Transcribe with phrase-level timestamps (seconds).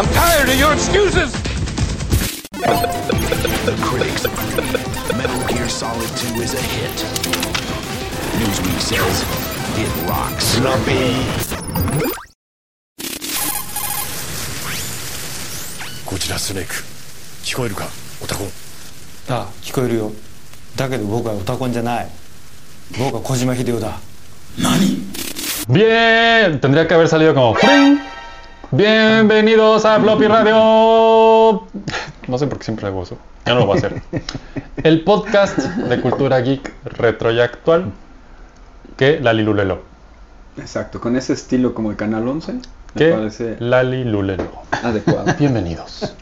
[0.00, 1.32] I'm tired of your excuses.
[2.50, 4.56] The critics agree.
[5.16, 6.90] Metal Gear Solid 2 is a hit.
[8.40, 9.22] Newsweek says
[9.78, 10.58] it rocks.
[16.04, 16.74] こちらスネーク
[17.44, 17.86] 聞こえるか
[18.20, 18.46] オタコン
[19.28, 20.12] ああ聞こえるよ
[20.76, 22.08] だけど僕はオタコンじゃない
[22.98, 24.00] 僕は小島秀夫だ
[25.68, 28.13] Bien, tendría que haber salido como ¡Fring!
[28.76, 31.62] Bienvenidos a Floppy Radio.
[32.26, 33.16] No sé por qué siempre hago eso.
[33.46, 34.02] Ya no lo voy a hacer.
[34.82, 37.92] El podcast de cultura geek retro y actual
[38.96, 39.82] que Lali Lulelo.
[40.56, 42.60] Exacto, con ese estilo como el Canal 11, me
[42.96, 44.50] Que parece Lali Lulelo.
[44.82, 45.32] adecuado.
[45.38, 46.12] Bienvenidos.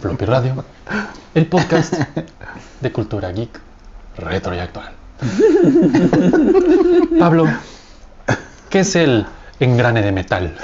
[0.00, 0.64] Floppy Radio,
[1.34, 1.94] el podcast
[2.80, 3.58] de cultura geek
[4.18, 4.92] retro y actual.
[7.18, 7.46] Pablo,
[8.70, 9.26] ¿qué es el
[9.64, 10.52] engrane de metal?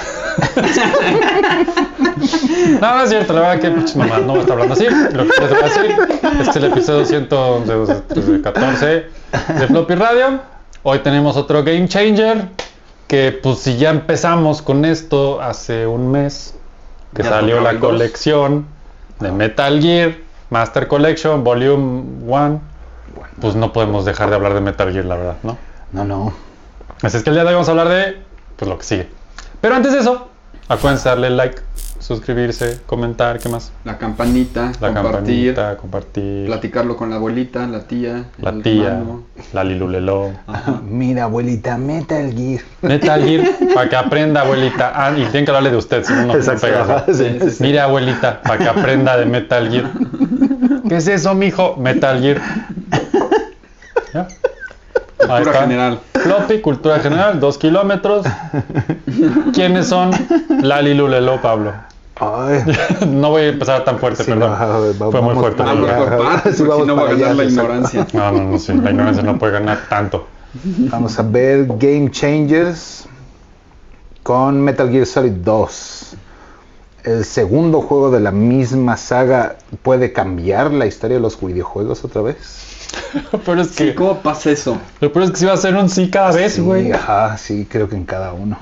[2.81, 4.87] No, no es cierto, la verdad que mamá no está hablando así.
[4.87, 5.97] Lo que les voy a decir
[6.41, 10.41] es el episodio 114 de Floppy Radio.
[10.83, 12.49] Hoy tenemos otro Game Changer.
[13.07, 16.55] Que pues si ya empezamos con esto hace un mes,
[17.15, 18.67] que Ya salió la colección
[19.21, 20.17] de Metal Gear
[20.51, 22.61] Master Collection Volume 1,
[23.41, 25.59] pues no podemos dejar de hablar de Metal Gear, la verdad, ¿no?
[25.93, 26.33] No, no.
[27.03, 28.28] Así es que el día de hoy vamos a hablar de
[28.59, 29.09] pues, lo que sigue.
[29.61, 30.29] Pero antes de eso,
[30.69, 31.63] acuérdense de darle like,
[32.01, 33.71] suscribirse, comentar, ¿qué más?
[33.85, 38.89] La campanita, La compartir, campanita, compartir, platicarlo con la abuelita, la tía, la el tía,
[38.89, 39.25] hermano.
[39.53, 40.31] la Lilulelo.
[40.85, 42.63] Mira, abuelita, Metal Gear.
[42.83, 44.93] Metal Gear, para que aprenda, abuelita.
[44.95, 47.05] Ah, y tienen que hablarle de usted, si no, no pega.
[47.13, 47.63] Sí, sí, sí.
[47.63, 49.91] Mire, abuelita, para que aprenda de Metal Gear.
[50.89, 51.77] ¿Qué es eso, mijo?
[51.77, 52.41] Metal Gear.
[54.15, 54.29] ¿Ya?
[55.19, 55.61] Cultura está.
[55.63, 56.01] general.
[56.15, 58.27] Floppy, cultura general, dos kilómetros.
[59.53, 60.11] ¿Quiénes son?
[60.63, 61.73] Lali Lulelo, Pablo.
[62.21, 62.63] Ay,
[63.07, 64.57] No voy a empezar tan fuerte, Sí, perdón.
[64.59, 65.63] no, ver, Fue muy fuerte.
[65.63, 68.07] Vamos por si no va a ganar allá, la ignorancia.
[68.13, 70.27] No, no, no, sí, la ignorancia no puede ganar tanto.
[70.91, 73.07] vamos a ver Game Changers
[74.23, 76.17] con Metal Gear Solid 2.
[77.05, 82.23] El segundo juego de la misma saga puede cambiar la historia de los videojuegos otra
[82.23, 82.68] vez.
[83.45, 84.79] Pero es Sí, que, ¿cómo pasa eso?
[85.01, 86.93] lo peor es que sí va a ser un sí cada vez, Sí, güey.
[86.93, 88.59] ajá, sí, creo que en cada uno.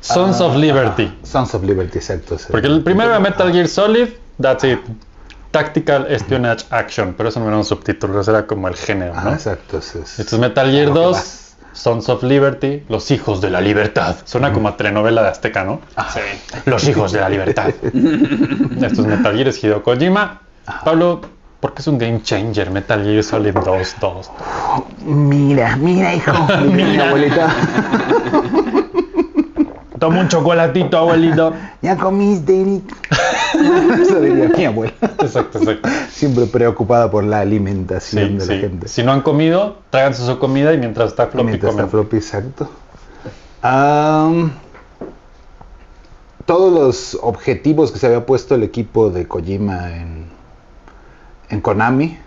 [0.00, 1.12] Sons of Liberty.
[1.22, 2.36] Sons of Liberty, exacto.
[2.50, 4.08] Porque el primero era Metal Gear Solid,
[4.40, 4.78] that's it.
[5.50, 9.30] Tactical Espionage Action, pero eso no era un subtítulo, eso era como el género, Ajá,
[9.30, 9.34] ¿no?
[9.34, 9.78] exacto.
[9.78, 11.56] ese es- Esto es Metal Gear a lo que 2, vas.
[11.72, 14.16] Sons of Liberty, Los Hijos de la Libertad.
[14.24, 15.80] Suena como a telenovela de Azteca, ¿no?
[16.12, 16.20] Sí.
[16.66, 17.68] Los Hijos de la Libertad.
[17.82, 20.40] Esto es Metal Gear, es Hideo Kojima.
[20.84, 21.20] Pablo,
[21.60, 24.30] ¿por qué es un game changer Metal Gear Solid 2, 2?
[25.04, 26.32] Mira, mira, hijo.
[26.72, 27.54] Mira, abuelita.
[29.98, 31.52] Toma un chocolatito, abuelito.
[31.82, 32.96] Ya comiste, Eric.
[34.00, 34.94] Eso diría mi abuela.
[35.00, 35.88] Exacto, exacto.
[36.10, 38.88] Siempre preocupada por la alimentación Sí, de la gente.
[38.88, 42.68] Si no han comido, tráiganse su comida y mientras está floppy Mientras está floppy, exacto.
[46.46, 50.26] Todos los objetivos que se había puesto el equipo de Kojima en,
[51.50, 52.18] en Konami.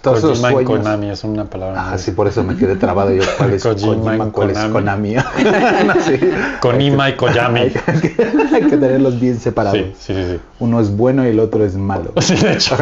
[0.00, 0.84] Todos esos Kojima y sueños.
[0.84, 1.90] Konami es una palabra.
[1.90, 3.24] Ah, sí, por eso me quedé trabado yo.
[3.36, 4.32] ¿Cuál es Kojima Kojima?
[4.32, 5.14] ¿Cuál es Konami.
[5.14, 5.14] Konami?
[5.86, 6.20] No, sí.
[6.60, 7.60] Konima y Koyami.
[7.60, 8.16] Hay que,
[8.54, 9.78] hay que tenerlos bien separados.
[9.78, 10.24] Sí, sí, sí.
[10.34, 10.40] sí.
[10.60, 12.12] Uno es bueno y el otro es malo.
[12.20, 12.76] Sí, de hecho.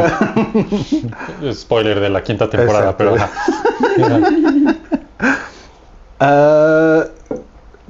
[1.52, 3.14] Spoiler de la quinta temporada, Exacto.
[3.96, 4.16] pero
[6.18, 7.04] Ah,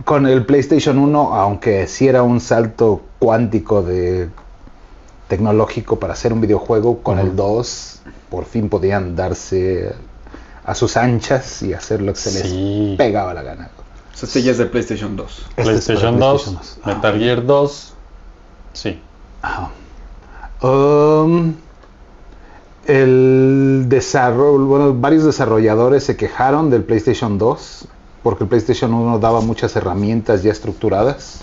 [0.05, 4.29] con el PlayStation 1, aunque sí era un salto cuántico de
[5.29, 8.01] tecnológico para hacer un videojuego, con el 2
[8.31, 9.93] por fin podían darse
[10.65, 12.87] a sus anchas y hacer lo que se Sí.
[12.91, 13.71] les pegaba la gana.
[14.13, 15.39] O sea, este ya es de PlayStation 2.
[15.51, 16.95] Este PlayStation 2, PlayStation 2.
[16.97, 17.95] Metal Gear 2.
[18.73, 19.01] Sí.
[19.43, 19.71] Ajá.
[20.63, 21.55] Um,
[22.87, 27.89] el desarrollo, bueno, varios desarrolladores se quejaron del PlayStation 2
[28.23, 31.41] porque el PlayStation 1 daba muchas herramientas ya estructuradas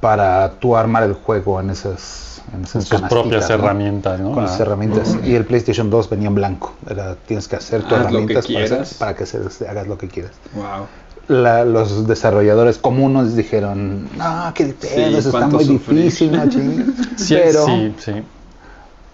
[0.00, 3.54] para tú armar el juego en esas, en esas Sus propias ¿no?
[3.54, 4.32] herramientas, ¿no?
[4.32, 4.62] Con las Ah.
[4.62, 5.16] herramientas.
[5.24, 6.72] Y el PlayStation 2 venía en blanco.
[6.88, 9.96] Era, tienes que hacer tus Haz lo que herramientas para, para que se- hagas lo
[9.98, 10.32] que quieras.
[10.54, 10.86] Wow.
[11.28, 15.96] La- los desarrolladores comunes dijeron, no, qué pedo, eso está muy sufrí".
[15.96, 16.86] difícil, no chingues".
[17.16, 18.12] Sí, Pero sí, sí.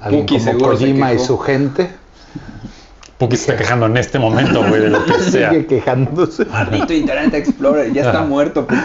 [0.00, 1.90] alguien como Kojima y su gente
[3.18, 5.50] Puki se está quejando en este momento, güey, de lo que sea.
[5.50, 6.44] sigue quejándose.
[6.44, 8.66] Maldito Internet Explorer, ya está muerto.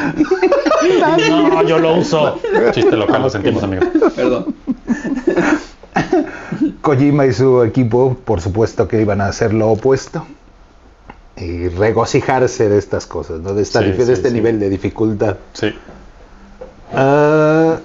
[1.29, 2.39] No, yo lo uso.
[2.71, 3.85] Chiste local, lo sentimos, amigo.
[4.17, 4.53] Perdón.
[6.81, 10.25] Kojima y su equipo, por supuesto que iban a hacer lo opuesto.
[11.37, 13.53] y regocijarse de estas cosas, ¿no?
[13.53, 14.33] de, esta Sí, de sí, este sí.
[14.33, 15.37] nivel de dificultad.
[15.53, 15.73] Sí.
[16.93, 17.77] Ah,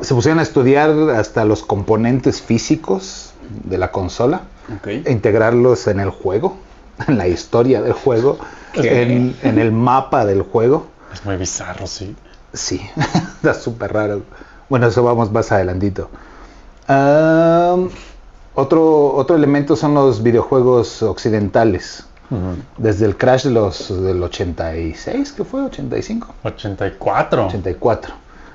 [0.00, 3.32] se pusieron a estudiar hasta los componentes físicos
[3.64, 4.42] de la consola,
[4.84, 6.56] E integrarlos en el juego,
[7.08, 8.38] en la historia del juego,
[8.74, 10.86] en, en el mapa del juego.
[11.12, 12.14] Es muy bizarro, sí.
[12.52, 12.80] Sí,
[13.36, 14.22] está súper raro.
[14.68, 16.10] Bueno, eso vamos más adelantito.
[16.86, 17.76] Ah,
[18.54, 22.04] otro, otro elemento son los videojuegos occidentales.
[22.76, 25.62] Desde el crash de los, del 86, ¿qué fue?
[25.62, 27.46] 85, 84.
[27.46, 28.14] 84.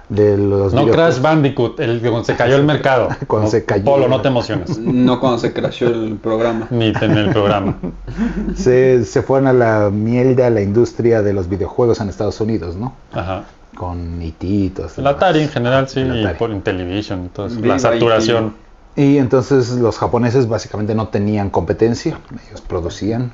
[0.10, 3.08] De los No Crash Bandicoot, el cuando se cayó el mercado.
[3.28, 3.86] Cuando No, se cayó.
[3.86, 4.78] Polo, no te emociones.
[4.78, 6.68] No cuando se crashó el programa.
[6.70, 7.78] Ni en el programa.
[8.56, 12.94] se, se fueron a la mierda la industria de los videojuegos en Estados Unidos, ¿no?
[13.14, 13.44] Ajá.
[13.76, 16.38] Con IT y todo esto El Atari en general, sí, y Atari.
[16.38, 17.60] por en Television y todo eso.
[17.60, 18.54] Viva La saturación.
[18.96, 23.32] Y entonces los japoneses básicamente no tenían competencia, ellos producían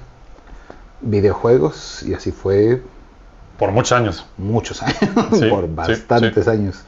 [1.01, 2.81] videojuegos y así fue
[3.59, 4.25] Por muchos años.
[4.37, 4.97] muchos años,
[5.33, 6.49] Sí, por bastantes sí.
[6.49, 6.81] años.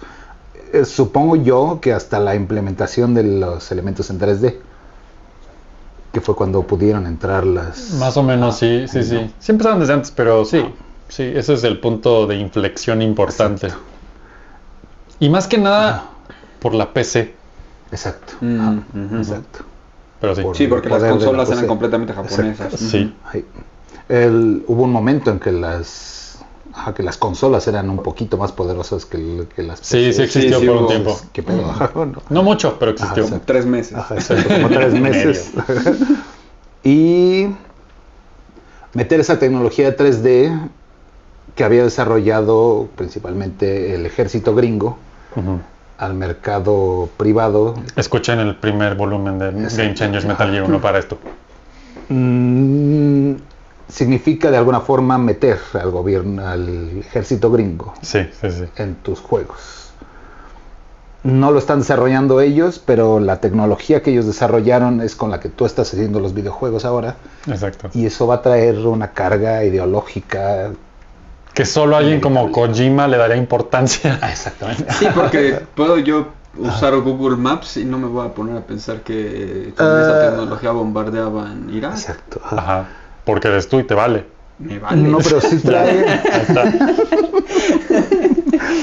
[0.73, 4.55] Eh, supongo yo que hasta la implementación de los elementos en 3D,
[6.13, 7.91] que fue cuando pudieron entrar las...
[7.99, 9.33] Más o menos, sí, sí, sí.
[9.39, 10.63] Sí empezaron desde antes, pero sí.
[11.09, 13.67] Sí, ese es el punto de inflexión importante.
[15.19, 16.05] Y más que nada
[16.61, 17.35] por la PC.
[17.91, 19.59] Exacto, Mm, ah, exacto.
[20.21, 20.41] Pero sí.
[20.43, 22.73] Por- Sí, porque las la consolas eran completamente japonesas.
[22.79, 23.13] Sí.
[24.07, 26.20] El- hubo un momento en que las,
[26.73, 30.59] ajá, que las consolas eran un poquito más poderosas que, que las Sí, sí existió
[30.59, 31.19] sí por un tiempo.
[31.33, 31.69] ¿Qué pedo?
[31.69, 32.21] Ajá, no.
[32.29, 33.25] No mucho, pero existió.
[33.25, 33.97] Ajá, Tres meses.
[33.97, 35.51] Ajá, exacto, como tres meses.
[36.83, 37.47] y
[38.93, 40.69] meter esa tecnología 3D
[41.55, 44.97] que había desarrollado principalmente el ejército gringo
[45.97, 51.17] al mercado privado Escuchen el primer volumen de Game Changers Metal Gear 1 para esto.
[52.09, 53.33] mm,
[53.91, 58.63] significa de alguna forma meter al gobierno, al ejército gringo Sí, sí, sí.
[58.77, 59.77] en tus juegos.
[61.23, 65.49] No lo están desarrollando ellos, pero la tecnología que ellos desarrollaron es con la que
[65.49, 67.17] tú estás haciendo los videojuegos ahora.
[67.47, 67.89] Exacto.
[67.93, 70.71] Y eso va a traer una carga ideológica.
[71.53, 74.19] Que solo alguien como Kojima le daría importancia.
[74.31, 74.91] Exactamente.
[74.93, 79.01] Sí, porque puedo yo usar Google Maps y no me voy a poner a pensar
[79.01, 80.01] que con Ah.
[80.01, 81.91] esa tecnología bombardeaban Irak.
[81.93, 82.41] Exacto.
[82.49, 82.87] Ajá.
[83.25, 84.25] Porque eres tú y te vale.
[84.59, 85.01] Me vale.
[85.01, 86.07] No, pero sí trae.
[86.07, 86.63] Ahí está.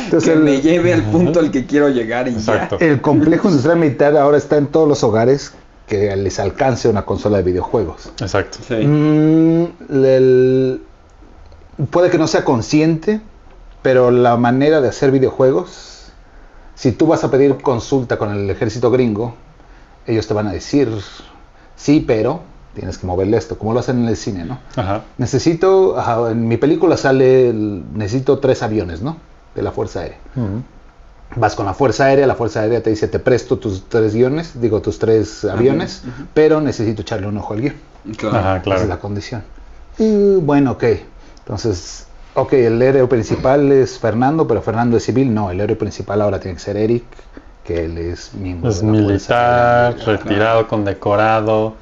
[0.04, 2.78] Entonces, que el, me lleve al punto al que quiero llegar y Exacto.
[2.80, 5.52] el complejo industrial militar ahora está en todos los hogares
[5.86, 8.12] que les alcance una consola de videojuegos.
[8.20, 8.58] Exacto.
[8.66, 8.74] Sí.
[8.74, 10.82] Mm, el-
[11.90, 13.20] puede que no sea consciente,
[13.82, 16.10] pero la manera de hacer videojuegos,
[16.74, 19.34] si tú vas a pedir consulta con el ejército gringo,
[20.06, 20.88] ellos te van a decir,
[21.76, 22.40] sí, pero
[22.78, 24.58] tienes que moverle esto, como lo hacen en el cine, ¿no?
[24.76, 25.02] Ajá.
[25.18, 29.16] Necesito, ajá, en mi película sale, el- necesito tres aviones, ¿no?
[29.54, 30.18] De la Fuerza Aérea.
[31.36, 34.60] Vas con la Fuerza Aérea, la Fuerza Aérea te dice, te presto tus tres guiones,
[34.60, 36.02] digo, tus tres aviones,
[36.32, 37.74] pero necesito echarle un ojo al guion.
[38.16, 38.36] Claro.
[38.38, 39.42] Ajá, Esa es la condición.
[39.98, 40.84] Y, bueno, ok.
[41.40, 45.34] Entonces, ok, el héroe principal es Fernando, pero Fernando es civil.
[45.34, 47.04] No, el héroe principal ahora tiene que ser Eric,
[47.64, 51.74] que él es miembro Es de la Fuerza militar, retirado, condecorado.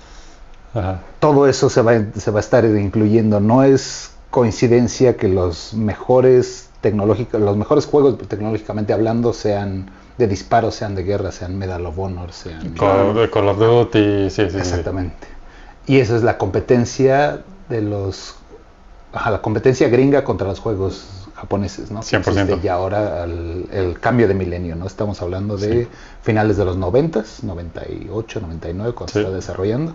[0.76, 1.00] Ajá.
[1.20, 3.40] Todo eso se va, se va a estar incluyendo.
[3.40, 10.74] No es coincidencia que los mejores tecnológicos, los mejores juegos tecnológicamente hablando sean de disparos,
[10.74, 14.56] sean de guerra, sean Medal of Honor, sean Call, of Duty, sí, sí, sí.
[14.58, 15.26] Exactamente.
[15.86, 18.34] Y esa es la competencia de los.
[19.12, 22.00] Ajá, la competencia gringa contra los juegos japoneses, ¿no?
[22.00, 22.18] 100%.
[22.18, 24.86] Existe ya ahora el, el cambio de milenio, ¿no?
[24.86, 25.88] Estamos hablando de
[26.22, 29.94] finales de los 90, 98, 99, cuando se está desarrollando.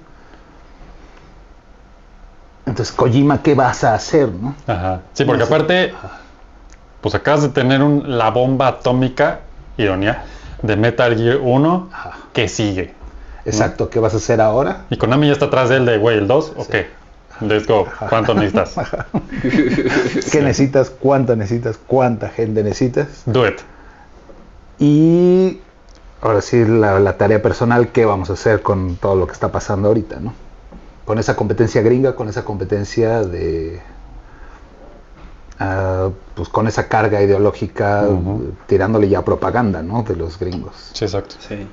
[2.65, 4.56] Entonces, Kojima, ¿qué vas a hacer, no?
[4.68, 5.01] Ajá.
[5.13, 5.94] Sí, porque No aparte,
[7.01, 9.39] pues acabas de tener un- la bomba atómica,
[9.77, 10.24] ironía,
[10.62, 12.12] de Metal Gear 1 Ajá.
[12.34, 12.94] que sigue.
[13.46, 14.86] Exacto, ¿qué vas a hacer ahora?
[14.91, 16.75] Y Konami ya está atrás de él de, güey, el 2, ok.
[17.41, 17.88] Let's go.
[18.08, 18.75] ¿Cuánto necesitas?
[20.32, 20.91] ¿Qué necesitas?
[20.91, 21.80] ¿Cuánto necesitas?
[21.88, 23.08] ¿Cuánta gente necesitas?
[23.25, 23.60] Do it.
[24.77, 25.60] Y
[26.22, 29.51] ahora sí, la, la tarea personal, ¿qué vamos a hacer con todo lo que está
[29.51, 30.34] pasando ahorita, no?
[31.05, 33.81] Con esa competencia gringa, con esa competencia de...
[35.60, 38.08] ah, pues con esa carga ideológica,
[38.67, 40.03] tirándole ya propaganda, ¿no?
[40.03, 40.91] De los gringos.
[40.93, 41.36] Sí, exacto.
[41.39, 41.67] Sí.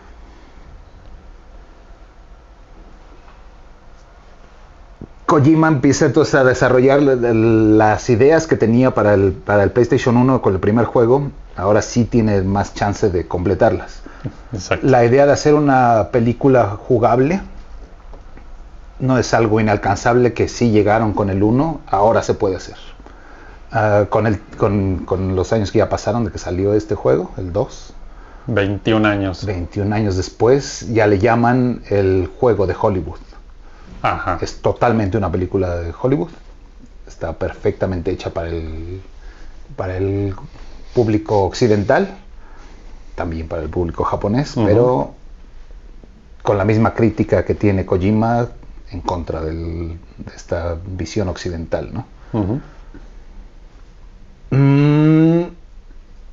[5.28, 10.40] Kojima empieza entonces a desarrollar las ideas que tenía para el, para el PlayStation 1
[10.40, 11.30] con el primer juego.
[11.54, 14.00] Ahora sí tiene más chance de completarlas.
[14.54, 14.87] Exacto.
[14.87, 17.42] la idea de hacer una película jugable
[19.00, 22.76] no es algo inalcanzable que sí llegaron con el 1, ahora se puede hacer.
[23.70, 27.30] Ah, con, el, con, con los años que ya pasaron de que salió este juego,
[27.36, 27.94] el 2,
[28.48, 29.44] 21 años.
[29.44, 33.18] 21 años después, ya le llaman el juego de Hollywood.
[34.02, 34.38] Ajá.
[34.40, 36.30] Es totalmente una película de Hollywood.
[37.06, 39.02] Está perfectamente hecha para el,
[39.76, 40.34] para el
[40.94, 42.08] público occidental,
[43.14, 45.14] también para el público japonés, pero
[46.42, 48.48] con la misma crítica que tiene Kojima
[48.92, 52.07] en contra del- de esta visión occidental, ¿no?
[54.50, 55.42] Mm,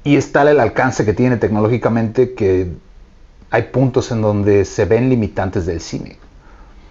[0.03, 2.71] y es tal el alcance que tiene tecnológicamente que
[3.51, 6.17] hay puntos en donde se ven limitantes del cine.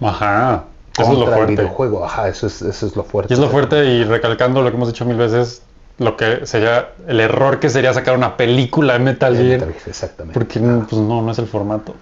[0.00, 0.64] Ajá.
[0.98, 1.52] Eso es lo el fuerte.
[1.56, 2.04] videojuego.
[2.04, 3.32] Ajá, eso es, eso es lo fuerte.
[3.32, 5.62] Y es lo fuerte y recalcando lo que hemos dicho mil veces,
[5.98, 9.60] lo que sería el error que sería sacar una película de Metal Gear.
[9.60, 10.38] Metal Gear, Exactamente.
[10.38, 11.94] Porque pues, no, no es el formato.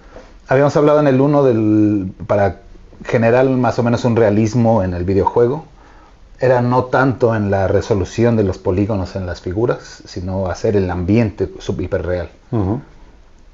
[0.47, 2.59] Habíamos hablado en el 1 del para
[3.05, 5.65] generar más o menos un realismo en el videojuego.
[6.39, 10.89] Era no tanto en la resolución de los polígonos en las figuras, sino hacer el
[10.89, 12.29] ambiente sub hiperreal.
[12.51, 12.81] Ujú.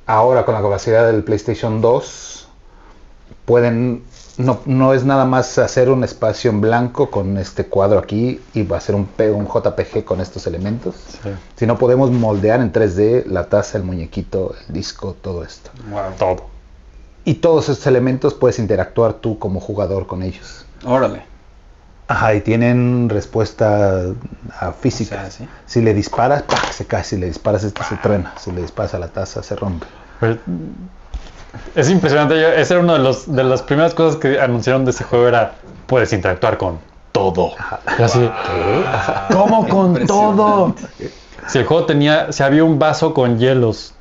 [0.07, 2.47] Ahora con la capacidad del PlayStation 2
[3.45, 4.03] pueden
[4.37, 8.63] no, no es nada más hacer un espacio en blanco con este cuadro aquí y
[8.63, 11.29] va a ser un, P- un JPG con estos elementos, Sí.
[11.57, 15.71] sino podemos moldear en 3D la taza, el muñequito, el disco, todo esto.
[16.17, 16.37] Todo.
[17.29, 20.65] Y todos estos elementos puedes interactuar tú como jugador con ellos.
[20.83, 21.21] Órale.
[22.07, 24.01] Ajá, y tienen respuesta
[24.59, 25.15] a física.
[25.17, 25.47] O sea, ¿sí?
[25.67, 26.71] Si le disparas, ¡pac!
[26.71, 27.03] se cae.
[27.03, 28.33] Si le disparas, este se truena.
[28.39, 29.85] Si le disparas a la taza, se rompe.
[31.75, 32.33] Es impresionante.
[32.39, 35.27] yo- Esa era una de, los, de las primeras cosas que anunciaron de ese juego.
[35.27, 35.53] Era,
[35.85, 36.79] puedes interactuar con
[37.11, 37.51] todo.
[37.85, 38.27] Así,
[39.31, 40.73] ¿Cómo con todo?
[41.47, 43.93] Si el juego tenía, si había un vaso con hielos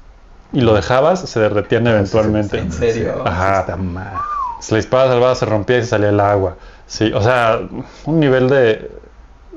[0.53, 2.59] y lo dejabas, se derretían eventualmente.
[2.59, 3.23] ¿En serio?
[3.27, 3.61] Ajá.
[3.61, 4.15] Está mal.
[4.61, 6.57] Si le disparabas al vaso, se rompía y se salía el agua.
[6.87, 7.61] Sí, o sea,
[8.07, 8.91] un nivel de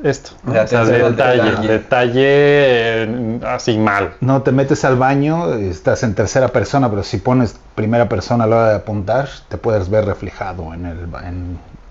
[0.03, 0.31] esto.
[0.43, 0.53] ¿no?
[0.53, 1.67] De O sea, de detalle, detalle.
[1.67, 4.13] detalle eh, así mal.
[4.19, 8.47] No te metes al baño, estás en tercera persona, pero si pones primera persona a
[8.47, 11.07] la hora de apuntar, te puedes ver reflejado en el,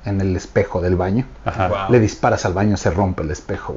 [0.04, 1.24] en el espejo del baño.
[1.44, 1.68] Ajá.
[1.68, 1.78] Wow.
[1.90, 3.76] Le disparas al baño, se rompe el espejo.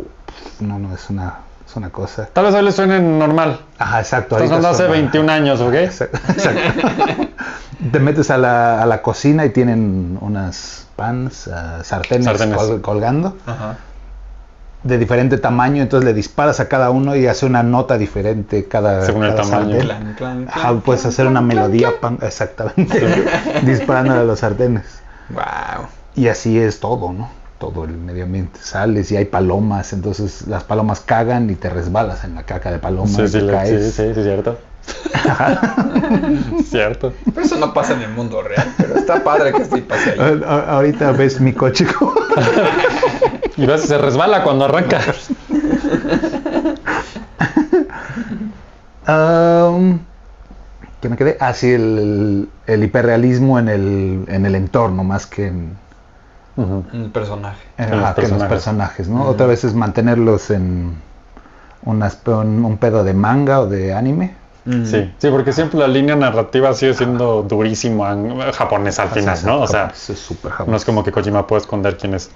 [0.59, 2.27] No, no, es una, es una cosa.
[2.31, 3.59] Tal vez hoy le suene normal.
[3.77, 4.35] Ajá, exacto.
[4.35, 5.73] Ahorita hablando hace suena- 21 años, ¿ok?
[5.73, 6.17] Exacto.
[6.29, 6.87] exacto.
[7.91, 12.57] te metes a la, a la cocina y tienen unas pans, ah, sartenes, Sartenes.
[12.57, 13.77] col- colgando Ajá.
[14.83, 19.05] de diferente tamaño, entonces le disparas a cada uno y hace una nota diferente cada,
[19.05, 19.71] Según el tamaño.
[19.71, 19.81] sartén.
[19.81, 23.01] Clan, clan, Ajá, clan, puedes hacer una melodía, pan- exactamente,
[23.63, 24.83] disparándole a los sartenes.
[25.29, 25.87] Wow.
[26.15, 27.29] Y así es todo, ¿no?
[27.71, 28.59] Todo el medio ambiente.
[28.61, 32.77] Sales y hay palomas, entonces las palomas cagan y te resbalas en la caca de
[32.79, 33.93] paloma Sí, y sí, le- caes.
[33.95, 34.57] sí, sí, sí, cierto.
[36.69, 37.13] cierto.
[37.33, 40.41] Pero eso no pasa en el mundo real, pero está padre que sí pase ahí.
[40.45, 41.87] Ahorita ves mi coche
[43.55, 44.99] Y ves, se resbala cuando arranca.
[49.05, 49.99] Am,
[51.01, 51.37] ¿Qué me quedé?
[51.39, 55.77] Ah, sí, el, el hiperrealismo en el, en el entorno más que en,
[56.55, 57.61] Un personaje.
[57.77, 58.47] en- En los que en los personajes.
[58.49, 59.23] personajes, ¿no?
[59.25, 60.95] Otra vez es mantenerlos en
[61.83, 64.35] unas, un, un pedo de manga o de anime.
[64.65, 69.61] Sí, sí, porque siempre la línea narrativa sigue siendo durísimo an- japonés al final, ¿no?
[69.61, 72.29] O sea, es súper no es como que Kojima puede esconder quién es.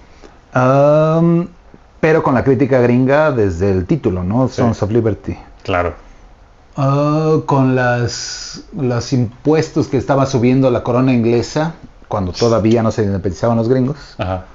[1.99, 4.47] Pero con la crítica gringa desde el título, ¿no?
[4.47, 4.55] Sí.
[4.55, 5.37] Sons of Liberty.
[5.63, 5.93] Claro.
[6.75, 11.73] Ah, con las, los impuestos que estaba subiendo la corona inglesa
[12.07, 13.97] cuando todavía no se independizaban los gringos.
[14.17, 14.45] Ajá.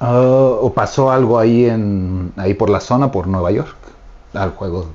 [0.00, 0.12] Ah,
[0.60, 3.76] o pasó algo ahí en ahí por la zona, por Nueva York.
[4.34, 4.86] Al juego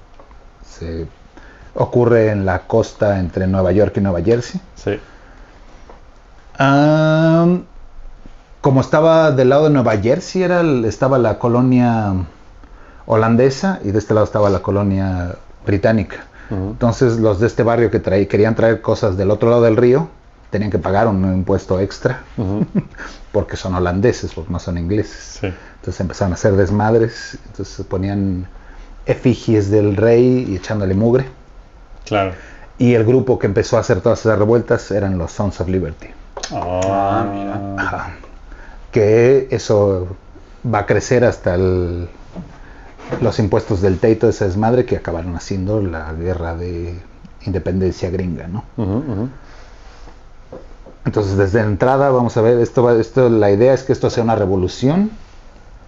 [0.67, 1.05] se
[1.75, 4.60] ocurre en la costa entre Nueva York y Nueva Jersey.
[4.75, 5.00] Sí.
[6.58, 7.48] Ah,
[8.62, 12.13] como estaba del lado de Nueva Jersey, era el- estaba la colonia
[13.05, 16.25] holandesa y de este lado estaba la colonia británica.
[16.50, 20.10] Entonces los de este barrio que traí- querían traer cosas del otro lado del río
[20.50, 22.22] tenían que pagar un impuesto extra
[23.32, 25.38] porque son holandeses, porque no son ingleses.
[25.42, 25.48] Sí.
[25.75, 28.48] Entonces empezaron a hacer desmadres, entonces ponían
[29.06, 31.25] efigies del rey y echándole mugre.
[32.06, 32.34] Claro.
[32.78, 36.08] Y el grupo que empezó a hacer todas esas revueltas eran los Sons of Liberty.
[36.52, 37.62] Ah, mira.
[37.84, 38.10] Ajá.
[38.92, 40.08] Que eso
[40.74, 42.08] va a crecer hasta el-
[43.22, 46.96] los impuestos del Tate y todo ese desmadre que acabaron haciendo la guerra de
[47.46, 48.64] independencia gringa, ¿no?
[51.06, 54.24] Entonces, desde entrada, vamos a ver, esto, va- esto, la idea es que esto sea
[54.24, 55.12] una revolución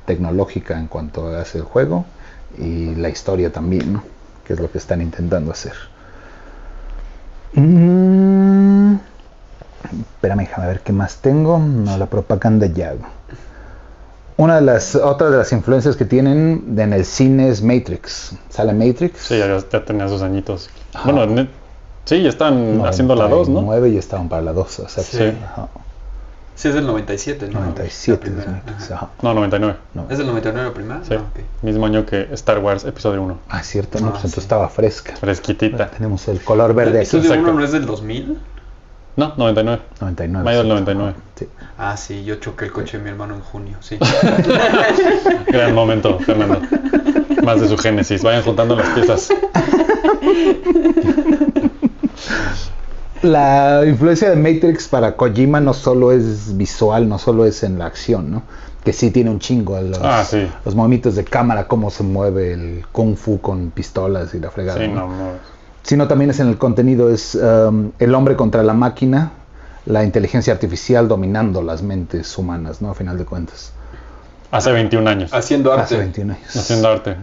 [0.06, 2.06] tecnológica en cuanto a ese juego
[2.58, 4.04] y la historia también, ¿no?
[4.46, 5.74] Que es lo que están intentando hacer.
[7.54, 8.96] Mm,
[10.16, 11.60] espérame, Déjame ver qué más tengo.
[11.60, 12.94] No, la propaganda ya.
[14.38, 18.34] Una de las otras de las influencias que tienen en el cine es Matrix.
[18.50, 19.20] ¿Sale Matrix?
[19.20, 20.70] Sí, ya, ya tenía sus añitos.
[21.04, 21.50] Bueno, ne-
[22.08, 23.62] sí, ya están haciendo la 2, ¿no?
[23.62, 24.80] 9 y estaban para la 2.
[24.80, 25.24] O sea, Sí.
[25.44, 25.68] ajá,
[26.56, 27.60] Sí, es del 97, ¿no?
[27.60, 28.64] 97 La es primera,
[28.96, 29.10] ajá.
[29.22, 29.76] No, 99.
[30.10, 31.02] ¿Es del 99 la primera?
[31.04, 31.14] Sí.
[31.14, 31.40] Ah, ok.
[31.62, 33.38] Mismo año que Star Wars Episodio 1.
[33.50, 34.28] Ah, cierto, no, Ah, pues sí.
[34.30, 35.16] entonces estaba fresca.
[35.18, 35.92] Fresquitita.
[35.92, 37.04] Tenemos el color verde ¿El aquí.
[37.04, 37.52] episodio Exacto.
[37.52, 38.40] 1 no es del 2000?
[39.18, 39.82] No, 99.
[40.02, 40.44] 99.
[40.46, 40.70] Mayo del sí.
[40.70, 41.14] 99.
[41.36, 41.48] Sí.
[41.78, 44.00] Ah, sí, yo choqué el coche de mi hermano en junio, sí.
[45.48, 46.60] Gran momento, Fernando.
[47.44, 48.24] Más de su génesis.
[48.24, 49.30] Vayan juntando las piezas.
[53.24, 57.88] La influencia de Matrix para Kojima no solo es visual, no solo es en la
[57.88, 58.44] acción, ¿no?
[58.84, 59.80] Que sí tiene un chingo.
[59.82, 60.48] Los, Ah, sí.
[60.66, 64.80] los movimientos de cámara, cómo se mueve el kung fu con pistolas y la fregada.
[64.80, 65.08] Sí, ¿no?
[65.08, 65.30] no, no.
[65.82, 69.32] Sino también es en el contenido, es um, el hombre contra la máquina,
[69.86, 72.92] la inteligencia artificial dominando las mentes humanas, ¿no?
[72.92, 73.72] A final de cuentas.
[74.50, 75.34] Hace 21 años.
[75.34, 75.84] Haciendo arte.
[75.84, 76.56] Hace 21 años.
[76.56, 77.18] Haciendo arte.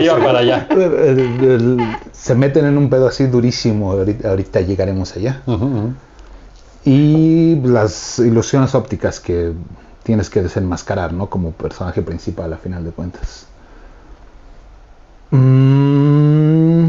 [0.00, 0.68] Iba para allá.
[2.12, 5.42] Se meten en un pedo así durísimo, ahorita, ahorita llegaremos allá.
[6.84, 9.52] Y las ilusiones ópticas que
[10.02, 11.28] tienes que desenmascarar, ¿no?
[11.28, 13.46] Como personaje principal a final de cuentas.
[15.30, 16.88] Mm,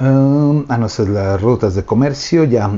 [0.00, 2.70] um, ah, no sé, las rutas de comercio, ya.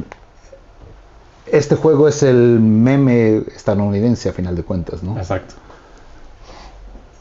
[1.46, 5.16] Este juego es el meme estadounidense a final de cuentas, ¿no?
[5.18, 5.54] Exacto.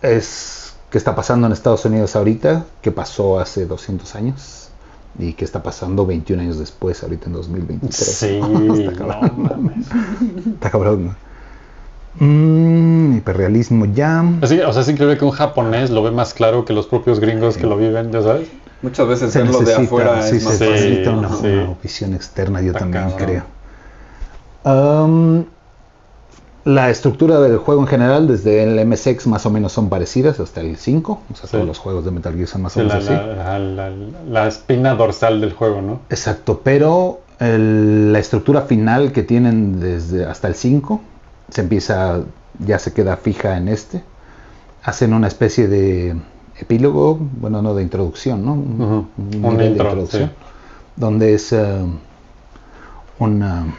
[0.02, 4.70] es qué está pasando en Estados Unidos ahorita, qué pasó hace 200 años
[5.18, 7.96] y qué está pasando 21 años después, ahorita en 2023.
[7.96, 9.32] Sí, está no cabrón.
[9.38, 9.88] mames.
[10.54, 11.06] Está cabrón.
[11.06, 11.16] ¿no?
[12.26, 14.24] Mm, hiperrealismo ya.
[14.42, 17.20] Así, o sea, es increíble que un japonés lo ve más claro que los propios
[17.20, 18.48] gringos que lo viven, ya sabes.
[18.84, 20.90] Muchas veces Se verlo de necesita, afuera sí, es más se Sí, fácil.
[20.90, 21.48] necesita una, sí.
[21.48, 23.20] una visión externa, yo Está también cabrón.
[23.26, 23.44] creo.
[24.66, 25.46] Um,
[26.66, 30.62] la estructura del juego en general, desde el MSX más o menos son parecidas hasta
[30.62, 31.22] el 5.
[31.32, 31.52] O sea, Sí.
[31.52, 33.28] todos los juegos de Metal Gear son más o Sí, la, menos así.
[33.28, 36.00] la, la- la- la espina dorsal del juego, ¿no?
[36.10, 41.02] Exacto, pero el- la estructura final que tienen desde hasta el 5
[41.50, 42.22] se empieza,
[42.60, 44.02] ya se queda fija en este.
[44.84, 46.16] Hacen una especie de
[46.60, 48.54] epílogo, bueno, no de introducción, ¿no?
[48.54, 50.36] Un, un un nivel intro, de introducción, sí.
[50.96, 51.86] donde es eh,
[53.20, 53.74] una, ¿cómo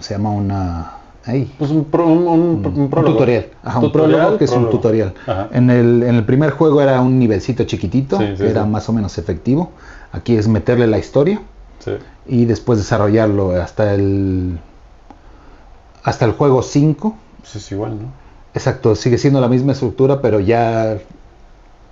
[0.00, 0.30] se llama?
[0.30, 0.92] Una,
[1.24, 3.14] ahí, Pues un, pro- un, un- un un prólogo.
[3.14, 5.14] tutorial, Ajá, un prólogo que es un tutorial.
[5.52, 8.68] En el, en el primer juego era un nivelcito chiquitito, Sí, sí, que era sí.
[8.70, 9.70] más o menos efectivo.
[10.12, 11.40] Aquí es meterle la historia
[11.80, 11.92] Sí.
[12.26, 14.58] y después desarrollarlo hasta el
[16.02, 17.16] hasta el juego 5.
[17.40, 18.08] Pues es igual, ¿no?
[18.54, 20.98] Exacto, sigue siendo la misma estructura, pero ya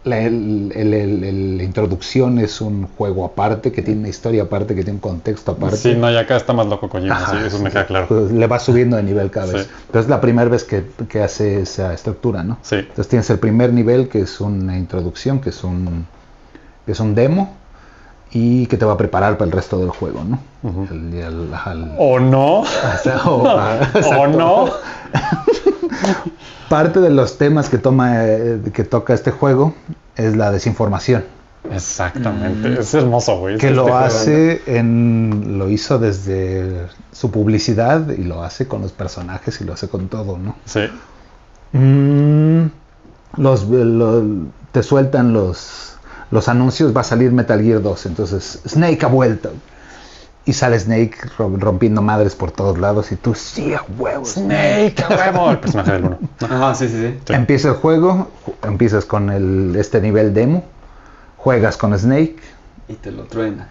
[0.05, 4.83] la, el- el- el- introducción es un juego aparte, que tiene una historia aparte, que
[4.83, 5.77] tiene un contexto aparte.
[5.79, 8.07] Sí, no, y acá está más loco Kojima, Ajá, sí, eso me queda claro.
[8.09, 9.63] pues le va subiendo de nivel cada vez.
[9.65, 9.71] Sí.
[9.91, 12.59] Pero es la primera vez que, que hace esa estructura, ¿no?
[12.63, 12.77] Sí.
[12.77, 16.07] Entonces tienes el primer nivel, que es una introducción, que es un,
[16.85, 17.55] que es un demo,
[18.31, 20.39] y que te va a preparar para el resto del juego, ¿no?
[20.65, 20.87] Ujú.
[20.93, 21.23] El- el-
[21.67, 22.59] el- ¿O no?
[22.61, 22.67] o
[23.03, 24.29] sea, o- ah, ¿O exacto.
[24.29, 24.71] no?
[26.69, 29.75] Parte de los temas que toma eh, que toca este juego
[30.17, 31.25] es la desinformación,
[31.71, 33.59] Exactamente, es hermoso, güey.
[33.59, 33.99] que Este lo juego.
[33.99, 39.73] hace en lo hizo desde su publicidad y lo hace con los personajes y lo
[39.75, 40.57] hace con todo, ¿no?
[40.65, 40.81] Sí,
[41.73, 42.67] Mm,
[43.37, 44.23] los, lo-
[44.71, 45.97] te sueltan los,
[46.31, 49.51] los anuncios, va a salir Metal Gear 2, entonces Snake ha vuelto.
[50.47, 54.33] Y sale Snake rom- rompiendo madres por todos lados y tú, sí, a huevos.
[54.33, 56.19] Snake, a huevo, el personaje del uno.
[56.43, 57.19] Ajá, sí, sí, sí.
[57.27, 57.33] Sí.
[57.33, 60.65] Empieza el juego, ju- empiezas con el, este nivel demo,
[61.39, 62.37] juegas con Snake,
[62.89, 63.69] Y te lo truena.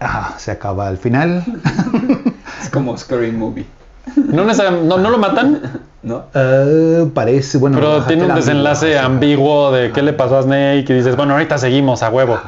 [0.00, 1.42] ah, se acaba al final.
[2.62, 3.64] Es como Scary Movie,
[4.16, 6.24] No, no, no lo matan, ¿no?
[6.34, 7.78] Eh, parece, bueno.
[7.78, 11.56] pero tiene un desenlace ambiguo de qué le pasó a Snake y dices, bueno, ahorita
[11.56, 12.38] seguimos a huevo.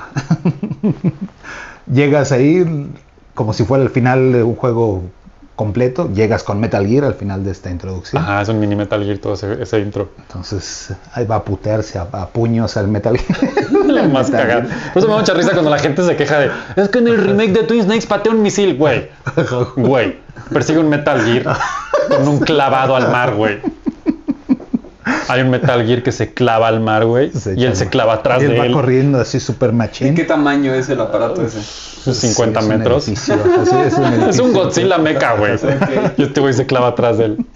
[1.90, 2.90] Llegas ahí
[3.34, 5.02] como si fuera el final de un juego
[5.56, 8.22] completo, llegas con Metal Gear al final de esta introducción.
[8.22, 10.10] Ajá, es un mini Metal Gear todo ese, ese intro.
[10.18, 13.70] Entonces ahí va a putearse a, a puños al Metal Gear.
[13.70, 14.68] Lo más Metal cagado.
[14.68, 14.92] Gear.
[14.92, 17.08] Por eso me da mucha risa cuando la gente se queja de, es que en
[17.08, 19.08] el remake de Twin Snakes patea un misil, güey.
[19.76, 20.18] Güey,
[20.52, 21.56] persigue un Metal Gear
[22.08, 23.60] con un clavado al mar, güey.
[25.28, 28.40] Hay un Metal Gear que se clava al mar, güey, y él se clava atrás
[28.42, 28.72] y él de va él.
[28.72, 30.14] corriendo así super ¿De machín.
[30.14, 31.60] qué tamaño es el aparato ese?
[31.62, 33.08] Sus 50 Sí, es un metros.
[33.08, 34.52] edificio, es un Es un edificio.
[34.52, 35.54] Godzilla mecha, güey.
[35.64, 36.18] Ok.
[36.18, 37.46] Y este güey se clava atrás de él.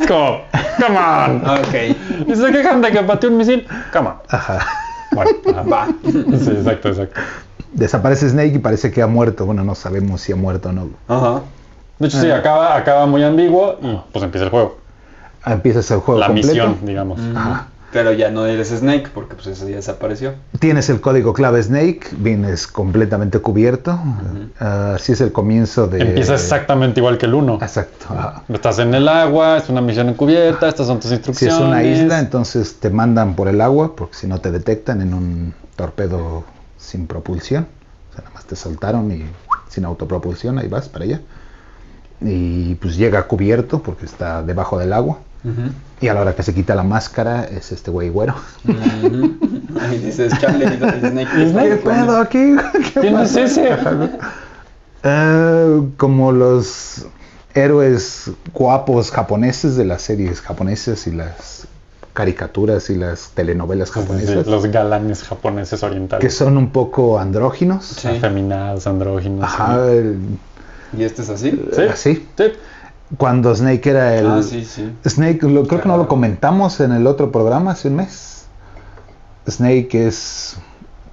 [0.00, 0.40] Es como,
[0.78, 1.42] come on.
[1.48, 3.66] Ok, Y se quejan de que pateó un misil.
[3.92, 4.14] Come on.
[4.28, 4.58] Ajá.
[5.12, 5.62] Bueno, ajá.
[5.62, 5.88] va.
[6.04, 7.20] Sí, exacto, exacto.
[7.72, 9.44] desaparece Snake y parece que ha muerto.
[9.44, 10.88] Bueno, no sabemos si ha muerto o no.
[11.08, 11.40] Ajá.
[11.98, 14.78] De hecho, sí, acaba, acaba muy ambiguo y pues empieza el juego.
[15.46, 16.48] Empiezas el juego La completo.
[16.48, 17.20] misión, digamos.
[17.34, 17.68] Ajá.
[17.92, 20.34] Pero ya no eres Snake porque pues ese día desapareció.
[20.60, 23.98] Tienes el código clave Snake, vienes completamente cubierto.
[24.60, 26.00] Ah, así es el comienzo de.
[26.02, 27.54] Empieza exactamente igual que el 1.
[27.60, 28.06] Exacto.
[28.48, 31.56] Estás en el agua, es una misión encubierta, estas son tus Si instrucciones.
[31.56, 35.12] es una isla, entonces te mandan por el agua, porque si no te detectan en
[35.12, 36.44] un torpedo
[36.78, 37.66] sin propulsión.
[38.10, 39.24] O sea, nada más te soltaron y
[39.68, 41.20] sin autopropulsión, ahí vas para allá.
[42.20, 45.18] Y pues llega cubierto porque está debajo del agua.
[46.00, 48.34] Y a la hora que se quita la máscara es este güey güero.
[50.02, 51.28] Dices, chale, Snake.
[51.34, 52.56] ¿Qué pedo aquí?
[52.94, 53.76] ¿Qué ¿Quién es ese?
[55.02, 57.06] Eh, como los
[57.54, 61.66] héroes guapos japoneses de las series japonesas y las
[62.12, 66.22] caricaturas y las telenovelas Sí, japonesas, los galanes japoneses orientales.
[66.24, 67.84] que son un poco andróginos.
[67.86, 68.08] Sí.
[68.08, 69.44] Afeminados, andróginos.
[69.44, 69.78] Ajá,
[70.96, 71.50] ¿Y este es así?
[71.72, 71.82] Sí.
[71.82, 72.28] así.
[72.36, 72.44] Sí.
[73.16, 74.26] Cuando Snake era el...
[74.30, 74.92] Ah, sí, sí.
[75.06, 78.46] Snake, lo- creo que no lo comentamos en el otro programa hace un mes.
[79.48, 80.56] Snake es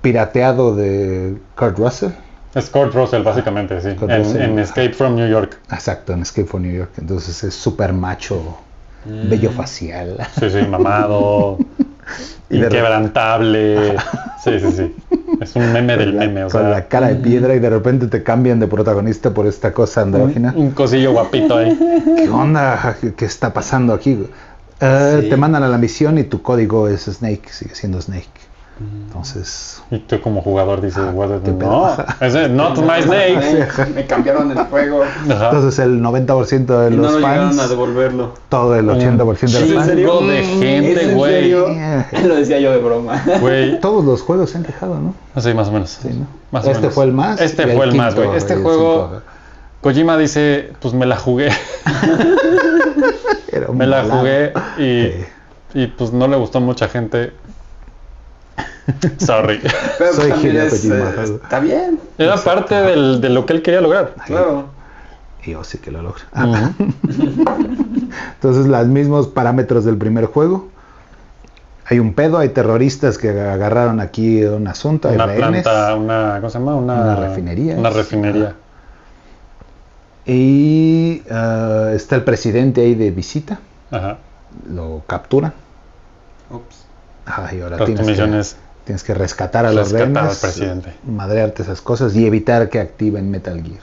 [0.01, 2.11] pirateado de Kurt Russell.
[2.53, 3.95] Es Kurt Russell, básicamente, sí.
[3.95, 4.41] Kurt En, Russell.
[4.41, 5.59] en Escape from New York.
[5.71, 6.91] Exacto, en Escape from New York.
[6.97, 8.57] Entonces es súper macho,
[9.05, 9.29] Mm.
[9.29, 10.17] bello facial.
[10.37, 11.57] Sí, sí, mamado.
[12.49, 13.97] Inquebrantable.
[14.43, 14.95] Sí, sí, sí.
[15.41, 16.69] Es un meme del la, meme, o con sea.
[16.69, 20.53] la cara de piedra y de repente te cambian de protagonista por esta cosa andrógina.
[20.55, 21.77] Un cosillo guapito ahí.
[22.15, 22.95] ¿Qué onda?
[22.99, 24.17] ¿Qué, qué está pasando aquí?
[24.79, 25.29] Eh, Sí.
[25.29, 28.27] Te mandan a la misión y tu código es Snake, sigue siendo Snake.
[28.79, 31.69] Entonces, Y tú como jugador dices, Ah, "What the- qué pedo".
[31.97, 33.93] no, ese not my snake.
[33.95, 35.01] Me cambiaron el juego.
[35.03, 35.45] Ajá.
[35.45, 38.33] entonces el 90% de no los lo llegaron fans, a devolverlo.
[38.49, 40.21] todo el 80% de Sí, los ¿en fans, serio?
[40.21, 41.47] de gente, ¿Es en güey.
[41.49, 42.09] Yeah.
[42.27, 43.23] Lo decía yo de broma.
[43.41, 45.13] Güey, todos los juegos se han quejado, ¿no?
[45.41, 45.89] sí, más o menos.
[46.01, 46.27] Sí, ¿no?
[46.51, 46.93] Más o este menos.
[46.95, 47.41] fue el más.
[47.41, 48.29] Este fue el más, güey.
[48.35, 49.21] Este juego, cinco.
[49.81, 51.49] Kojima dice, pues me la jugué.
[53.51, 55.25] Era un me la jugué y, Sí.
[55.73, 57.31] y pues no le gustó a mucha gente.
[59.17, 59.59] Sorry.
[59.97, 60.95] Pero Soy es, Kojima.
[60.95, 61.99] eh, está bien.
[62.17, 64.15] Era parte del- de lo que él quería lograr.
[64.25, 64.65] Claro.
[65.43, 66.23] Y yo sí que lo logra.
[68.35, 70.69] Entonces, los mismos parámetros del primer juego.
[71.89, 76.49] Hay un pedo, hay terroristas que agarraron aquí un asunto, hay Una planta, una, ¿cómo
[76.49, 76.75] se llama?
[76.75, 77.77] Una, Una refinería.
[77.77, 78.55] Una refinería.
[80.25, 83.59] Y ah, está el presidente ahí de visita,
[83.91, 84.17] Ajá.
[84.69, 85.53] lo capturan.
[86.49, 86.83] Ups.
[87.25, 90.93] Ajá, y ahora tu tienes que, tienes que rescatar a los rescatar rehenes, presidente.
[91.05, 93.81] madrearte esas cosas y evitar que activen Metal Gear.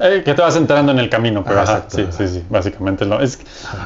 [0.00, 2.12] Eh, que te vas enterando en el camino, pero Ah, ajá, exacto, sí, ajá.
[2.12, 3.38] sí, sí, básicamente lo, es,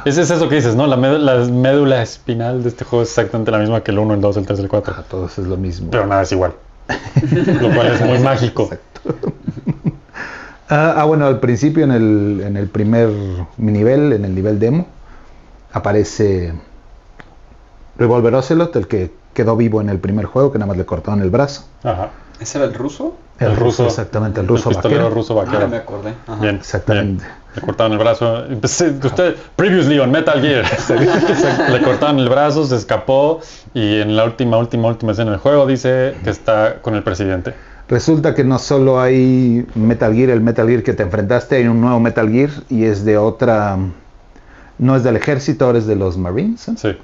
[0.05, 0.87] ese es eso que dices, ¿no?
[0.87, 4.15] La, médula, la médula espinal de este juego es exactamente la misma que el 1,
[4.15, 5.91] el 2, el 3, el 4, Ajá, todos es lo mismo.
[5.91, 6.53] pero nada es igual,
[7.61, 8.69] lo cual es muy mágico.
[10.71, 13.09] Ah, ah, bueno, al principio en el, en el primer
[13.57, 14.85] nivel, en el nivel demo,
[15.73, 16.53] aparece
[17.99, 21.21] Revolver Ocelot, el que quedó vivo en el primer juego, que nada más le cortaron
[21.21, 21.65] el brazo.
[21.83, 22.09] Ajá.
[22.39, 23.15] ¿Ese era el ruso?
[23.37, 23.85] El ruso.
[23.85, 25.09] Exactamente, el ruso el vaquero.
[25.09, 26.13] ruso Ah, me acordé.
[26.25, 26.41] Ajá.
[26.41, 27.23] Bien, Exactamente.
[27.25, 27.37] bien.
[27.55, 28.43] Le cortaron el brazo.
[28.63, 30.65] Usted, previously on Metal Gear.
[31.71, 33.41] Le cortaron el brazo, se escapó
[33.73, 37.53] y en la última, última, última escena del juego dice que está con el presidente.
[37.89, 41.81] Resulta que no solo hay Metal Gear, el Metal Gear que te enfrentaste, hay un
[41.81, 43.77] nuevo Metal Gear y es de otra...
[44.77, 46.67] No es del ejército, ahora es de los Marines.
[46.69, 46.73] ¿eh?
[46.77, 46.97] Sí.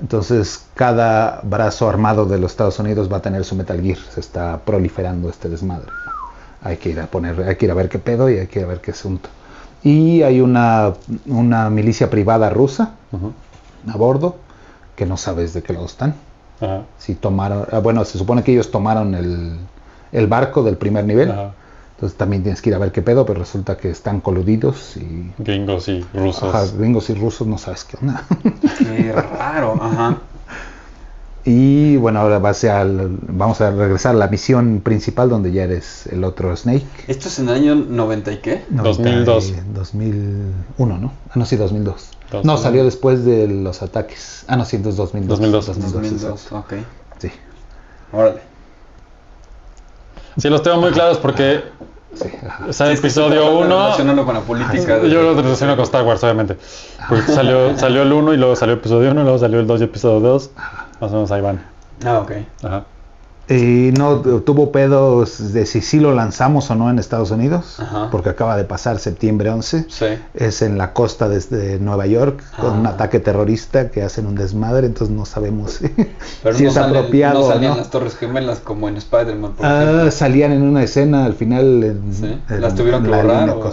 [0.00, 3.98] Entonces, cada brazo armado de los Estados Unidos va a tener su Metal Gear.
[3.98, 5.90] Se está proliferando este desmadre.
[6.62, 8.60] Hay que ir a poner, hay que ir a ver qué pedo y hay que
[8.60, 9.28] ir a ver qué asunto.
[9.82, 10.94] Y hay una,
[11.26, 12.92] una milicia privada rusa
[13.88, 14.36] a bordo
[14.96, 16.14] que no sabes de qué lado están.
[16.98, 19.56] Si tomaron, ah, bueno, se supone que ellos tomaron el,
[20.10, 21.32] el barco del primer nivel.
[21.98, 25.32] Entonces también tienes que ir a ver qué pedo, pero resulta que están coludidos y
[25.38, 26.54] Gringos y rusos.
[26.54, 28.22] ajá, gringos y rusos no sabes qué onda.
[28.78, 29.76] Qué raro.
[29.82, 30.18] Ajá.
[31.44, 32.86] Y bueno, ahora va a
[33.28, 36.84] vamos a regresar a la misión principal donde ya eres el otro Snake.
[37.06, 38.64] ¿Esto es en el año 90 y qué?
[38.68, 39.54] 2002.
[39.72, 41.12] 2001, ¿no?
[41.30, 42.10] Ah, no, sí, 2002.
[42.32, 42.60] No, 2002.
[42.60, 44.44] salió después de los ataques.
[44.46, 45.40] Ah, no, sí, entonces 2002.
[45.40, 45.66] 2002.
[45.66, 46.58] 2002, exacto.
[46.58, 46.74] ok.
[47.18, 47.30] Sí,
[48.12, 48.47] Órale.
[50.38, 51.64] Sí, los tengo muy claros porque
[52.14, 52.28] sí,
[52.68, 53.68] o sea, episodio 1.
[53.68, 54.98] Relacionarlo con la política.
[54.98, 56.56] de- Yo lo relaciono con Star Wars, obviamente.
[57.08, 59.84] Porque salió, salió el 1 y luego salió episodio 1, luego salió el 2 y
[59.84, 60.50] episodio 2.
[61.00, 61.60] Más o menos ahí van.
[62.04, 62.32] Ah, ok.
[62.62, 62.84] Ajá.
[63.50, 67.80] Y no tu- tuvo pedos de si sí lo lanzamos o no en Estados Unidos,
[67.80, 68.08] Ajá.
[68.10, 69.86] porque acaba de pasar septiembre 11.
[69.88, 70.04] Sí.
[70.34, 72.90] Es en la costa desde Nueva York con un Ah.
[72.90, 75.88] ataque terrorista que hacen un desmadre, entonces no sabemos si,
[76.42, 77.78] Pero si no, es apropiado no salían no.
[77.78, 82.40] las Torres Gemelas como en Spider-Man, Ah, salían en una escena al final en, Sí.
[82.50, 83.70] en ¿Las tuvieron que la borrar o-?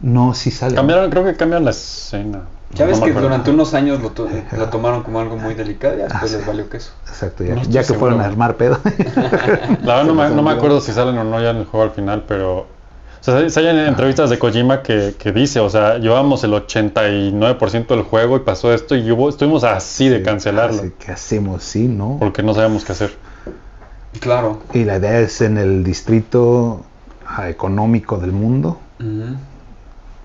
[0.00, 0.76] No, sí salen.
[0.76, 2.40] Cambiaron, creo que cambiaron la escena.
[2.74, 3.22] Ya ves que acuerdo.
[3.28, 6.36] durante unos años lo, to- lo tomaron como algo muy delicado y Ah, después sí.
[6.38, 6.92] les valió queso.
[7.08, 8.00] Exacto, ya, No ya que seguro.
[8.00, 8.78] fueron a armar pedo.
[9.82, 11.84] La verdad no me, no me acuerdo si salen o no ya en el juego
[11.84, 12.58] al final, pero...
[13.20, 17.86] O sea, se hay entrevistas de Kojima que, que dice, o sea, llevábamos el 89%
[17.86, 21.88] del juego y pasó esto y hubo- estuvimos así de cancelarlo, Así que hacemos, sí,
[21.88, 22.18] ¿no?
[22.20, 23.14] porque no sabíamos qué hacer.
[24.20, 24.58] Claro.
[24.74, 26.82] Y la idea es en el distrito
[27.26, 28.78] ah, económico del mundo.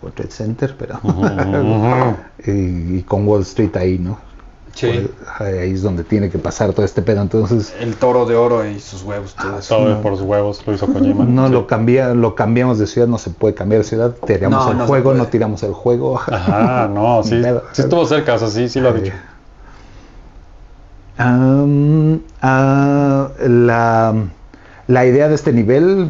[0.02, 1.00] World Trade Center, pero
[2.46, 4.18] y, y con Wall Street ahí, ¿no?
[4.74, 4.88] Sí.
[4.88, 7.22] Pues, ahí es donde tiene que pasar todo este pedo.
[7.22, 9.76] Entonces, El toro de oro y sus huevos, todo eso.
[9.76, 11.26] Todo por sus huevos lo hizo Kojima.
[11.26, 11.54] no Sí.
[11.54, 14.16] lo cambia, lo cambiamos de ciudad, no se puede cambiar de ciudad.
[14.26, 16.18] Tiramos No, el no juego, no tiramos el juego.
[16.28, 17.42] Ajá, no, sí,
[17.74, 19.14] sí estuvo cerca, o sea, sí, sí lo ha dicho.
[21.18, 24.14] Am, ah, la,
[24.90, 26.10] la idea de este nivel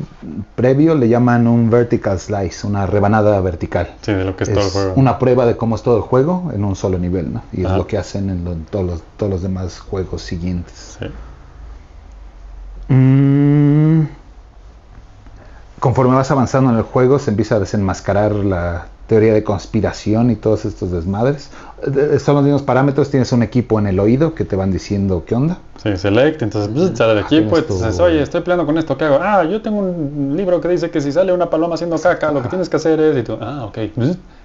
[0.56, 3.90] previo le llaman un vertical slice, una rebanada vertical.
[4.02, 4.94] Sí, de lo que es, todo el juego.
[4.96, 7.44] una prueba de cómo es todo el juego en un solo nivel, ¿no?
[7.52, 7.74] Y Ajá.
[7.74, 10.98] es lo que hacen en, lo- en todos, los, todos los demás juegos siguientes.
[10.98, 11.06] Sí.
[12.94, 14.04] Mm,
[15.80, 20.36] conforme vas avanzando en el juego, se empieza a desenmascarar la teoría de conspiración y
[20.36, 21.50] todos estos desmadres.
[22.24, 25.34] Son los mismos parámetros, tienes un equipo en el oído que te van diciendo qué
[25.36, 25.58] onda.
[25.82, 28.78] Sí, select, entonces pues, sale el equipo y Tienes tu- entonces, oye, estoy peleando con
[28.78, 29.18] esto, ¿qué hago?
[29.20, 32.44] Ah, yo tengo un libro que dice que si sale una paloma haciendo caca, lo
[32.44, 33.78] que tienes que hacer es, y tú, ah, ok.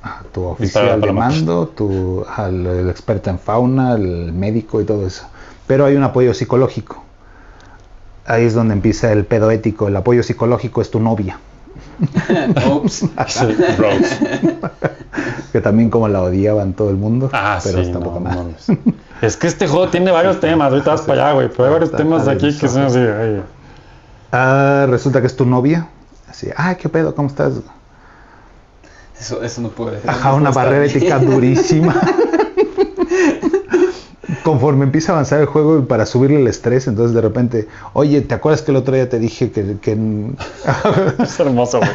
[0.03, 5.07] Ah, Tu oficial de mando, tu, al- el experto en fauna, el médico y todo
[5.07, 5.27] eso.
[5.67, 7.03] Pero hay un apoyo psicológico.
[8.27, 9.89] Ahí es donde empieza el pedo ético.
[9.89, 11.39] El apoyo psicológico es tu novia,
[12.89, 13.47] Sí,
[13.79, 13.95] bros.
[15.53, 17.31] que también como la odiaban todo el mundo.
[17.33, 18.39] Ah, pero sí, está no, poca no madre.
[18.39, 18.67] mames.
[19.23, 21.89] Es que este juego tiene varios temas, ahorita vas para allá, güey, pero hay varios
[21.91, 23.43] Está- temas está aquí que son así, oye.
[24.33, 25.89] Ah, resulta que es tu novia.
[26.29, 27.53] Así, ah, qué pedo, ¿cómo estás?
[29.19, 30.01] Eso, eso no puede.
[30.07, 31.95] Ajá, no una barrera ética durísima.
[34.45, 38.35] Conforme empieza a avanzar el juego para subirle el estrés, entonces de repente, oye, ¿te
[38.35, 39.93] acuerdas que el otro día te dije que, que
[41.19, 41.91] Es hermoso, güey.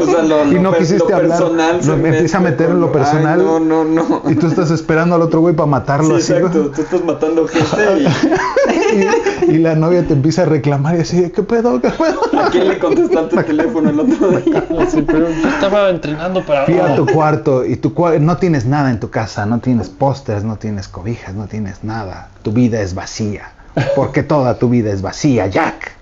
[0.00, 1.40] O sea, lo, Y no quisiste lo hablar,
[1.84, 3.40] lo- me empieza a meter en lo personal.
[3.40, 4.22] Ay, no, no, no.
[4.30, 6.70] y tú estás esperando al otro güey para matarlo Sí, así, exacto.
[6.74, 7.66] Tú estás matando gente
[8.00, 11.80] y y, y la novia te empieza a reclamar y así, ¿qué pedo?
[11.80, 12.20] ¿Qué pedo?
[12.40, 14.64] ¿a quién le contestaste el teléfono el otro día?
[14.90, 16.66] Sí, pero yo estaba entrenando para...
[16.66, 19.88] Fui a tu cuarto y tu cua- no tienes nada en tu casa, no tienes
[19.88, 22.28] pósters, no tienes cobijas, no tienes nada.
[22.42, 23.50] Tu vida es vacía.
[23.96, 25.92] Porque toda tu vida es vacía, Jack.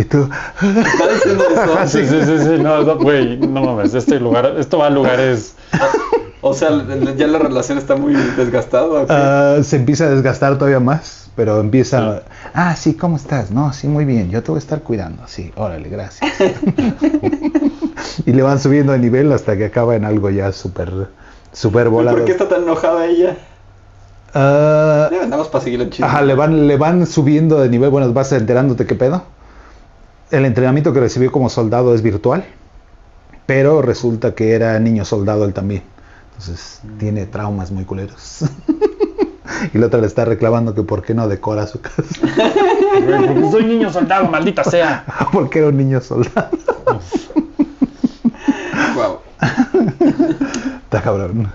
[0.00, 0.28] Y tú,
[0.62, 1.86] ¿Está diciendo eso?
[1.86, 5.54] Sí, sí, sí, sí, no, no, güey, no mames, este lugar, esto va a lugares...
[6.42, 6.70] O sea,
[7.18, 9.04] ya la relación está muy desgastada.
[9.10, 12.22] ah, se empieza a desgastar todavía más, pero empieza,
[12.54, 13.50] ah, sí, ¿cómo estás?
[13.50, 15.22] No, sí, muy bien, yo te voy a estar cuidando.
[15.26, 16.32] Sí, órale, gracias.
[18.24, 21.08] y le van subiendo de nivel hasta que acaba en algo ya súper,
[21.52, 22.16] súper volado.
[22.16, 23.36] ¿Por qué está tan enojada ella?
[24.32, 26.06] Ah, Nada más para seguir el chisme.
[26.06, 29.24] Ajá, le van, le van subiendo de nivel, bueno, vas enterándote qué pedo.
[30.30, 32.44] El entrenamiento que recibió como soldado es virtual,
[33.46, 35.82] pero resulta que era niño soldado él también.
[36.30, 38.44] Entonces tiene traumas muy culeros.
[39.74, 42.02] y la otra le está reclamando que por qué no decora su casa.
[42.22, 45.04] Porque soy niño soldado, maldita sea.
[45.32, 46.50] porque era un niño soldado.
[48.94, 49.18] Wow.
[50.84, 51.50] Está cabrón.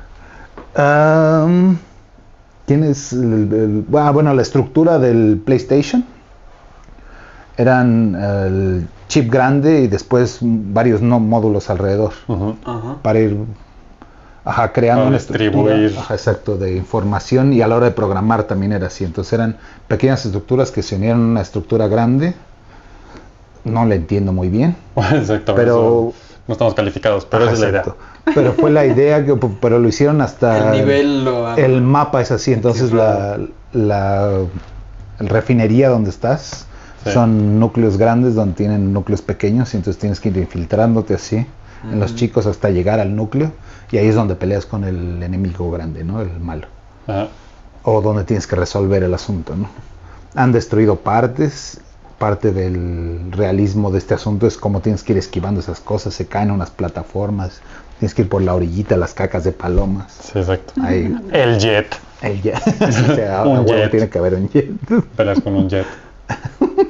[2.65, 6.03] ¿Quién es el, el- ah, bueno, la estructura del PlayStation?
[7.57, 12.11] Eran el chip grande y después varios no módulos alrededor
[13.01, 13.37] para ir
[14.43, 15.71] ajá, creando Para una distribuir.
[15.73, 19.03] estructura ajá, exacto, de información y a la hora de programar también era así.
[19.05, 22.33] Entonces eran pequeñas estructuras que se unieron a una estructura grande.
[23.63, 24.75] No la entiendo muy bien.
[25.13, 26.13] Exacto, Pero-
[26.47, 27.83] no estamos calificados, pero esa es la idea.
[28.35, 30.73] Pero fue la idea, que, pero lo hicieron hasta...
[30.75, 33.39] El nivel lo El mapa es así, entonces la,
[33.73, 34.29] la
[35.17, 36.67] refinería donde estás
[37.05, 37.11] Sí.
[37.11, 41.45] son núcleos grandes donde tienen núcleos pequeños y entonces tienes que ir infiltrándote así
[41.83, 43.51] en los chicos hasta llegar al núcleo
[43.91, 46.19] y ahí es donde peleas con el enemigo grande, ¿no?
[46.21, 46.67] El malo.
[47.83, 49.69] O donde tienes que resolver el asunto, ¿no?
[50.33, 51.79] Han destruido partes,
[52.17, 56.25] parte del realismo de este asunto es cómo tienes que ir esquivando esas cosas, se
[56.25, 57.61] caen unas plataformas,
[57.99, 60.11] tienes que ir por la orillita, las cacas de palomas.
[60.33, 60.73] Sí, exacto.
[60.81, 61.95] Ahí, El jet.
[62.23, 62.57] el jet.
[62.81, 63.91] O sea, Un jet.
[63.91, 64.71] tiene que haber un jet.
[65.15, 65.85] Peleas con un jet.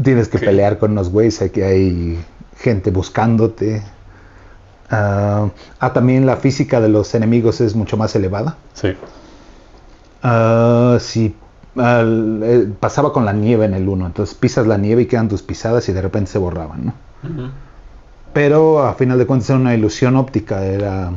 [0.00, 2.24] Tienes que pelear con unos güeyes, aquí hay
[2.58, 3.82] gente buscándote.
[4.90, 5.48] Ah,
[5.80, 8.56] ah, también la física de los enemigos es mucho más elevada.
[8.74, 8.94] Sí.
[11.00, 11.34] Sí,
[11.76, 15.28] al- eh, pasaba con la nieve en el 1, entonces pisas la nieve y quedan
[15.28, 16.94] tus pisadas y de repente se borraban, ¿no?
[18.32, 21.10] Pero a final de cuentas era una ilusión óptica, era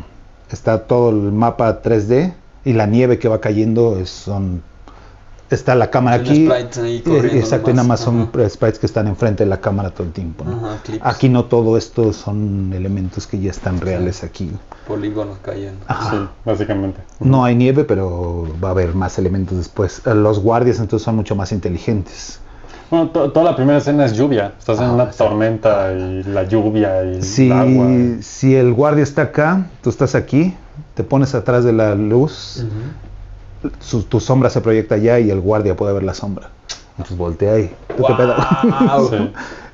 [0.52, 2.34] está todo el mapa 3D
[2.64, 4.62] y la nieve que va cayendo es- son
[5.50, 6.46] está la cámara aquí.
[6.48, 9.92] sprites ahí eh, Exacto, y nada más son sprites que están enfrente de la cámara
[9.92, 10.58] todo el tiempo, ¿no?
[10.68, 11.06] Ajá, clips.
[11.06, 14.52] Aquí no todo esto son elementos que ya están reales aquí.
[14.88, 15.80] Polígonos cayendo.
[15.88, 16.12] Ajá.
[16.12, 17.02] Sí, básicamente.
[17.20, 20.02] No hay nieve, pero va a haber más elementos después.
[20.06, 22.40] Eh, Los guardias entonces son mucho más inteligentes.
[22.92, 24.54] Bueno, to- toda la primera escena es lluvia.
[24.60, 25.18] Estás en Ah, una sí.
[25.18, 27.90] tormenta y la lluvia y Si, el agua.
[27.92, 30.54] y- si el guardia está acá, tú estás aquí,
[30.94, 32.64] te pones atrás de la luz,
[33.80, 36.50] su- tu sombra se proyecta allá y el guardia puede ver la sombra.
[36.92, 38.36] Entonces voltea y ¿tú qué pedo?
[38.36, 39.10] Guau.
[39.10, 39.32] Sí.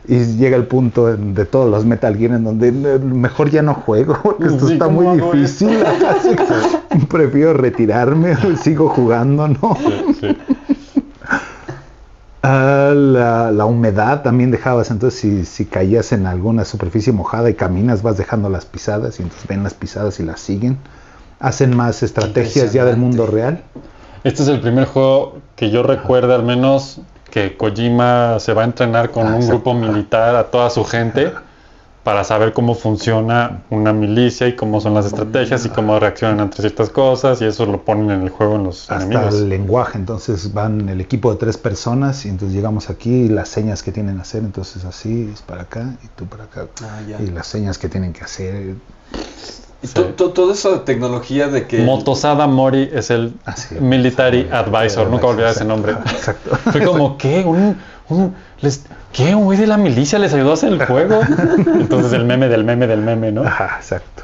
[0.07, 3.61] Y llega el punto en- de todos los Metal Gear en donde eh, mejor ya
[3.61, 5.69] no juego porque esto Sí, está ¿cómo muy difícil.
[5.85, 6.35] Así
[6.99, 9.77] que prefiero retirarme, sigo jugando, ¿no?
[12.43, 17.53] Ah, la, la humedad también dejabas, entonces si, si caías en alguna superficie mojada y
[17.53, 20.77] caminas vas dejando las pisadas y entonces ven las pisadas y las siguen.
[21.41, 23.63] Hacen más estrategias ya del mundo real.
[24.23, 27.01] Este es el primer juego que yo recuerdo al menos
[27.31, 31.31] que Kojima se va a entrenar con Ah, un grupo militar a toda su gente
[32.03, 36.61] para saber cómo funciona una milicia y cómo son las estrategias y cómo reaccionan ante
[36.61, 39.35] ciertas cosas y eso lo ponen en el juego en los Hasta enemigos.
[39.35, 43.49] el lenguaje, entonces van el equipo de tres personas y entonces llegamos aquí y las
[43.49, 46.65] señas que tienen que hacer, entonces así es para acá y tú para acá.
[46.83, 47.21] Ah, ya.
[47.21, 48.75] Y las señas que tienen que hacer.
[50.15, 51.79] To- toda esa tecnología de que.
[51.81, 55.93] Motosada Mori es el Así, Military Advisor, nunca olvidé ese nombre.
[55.93, 56.55] Exacto.
[56.71, 57.43] Fue como, ¿qué?
[57.43, 57.77] ¿Un,
[58.09, 59.33] un, les, ¿Qué?
[59.33, 61.19] ¿Un güey de la milicia les ayudó a hacer el juego?
[61.79, 63.43] Entonces el meme del meme del meme, ¿no?
[63.43, 64.23] Ajá, exacto.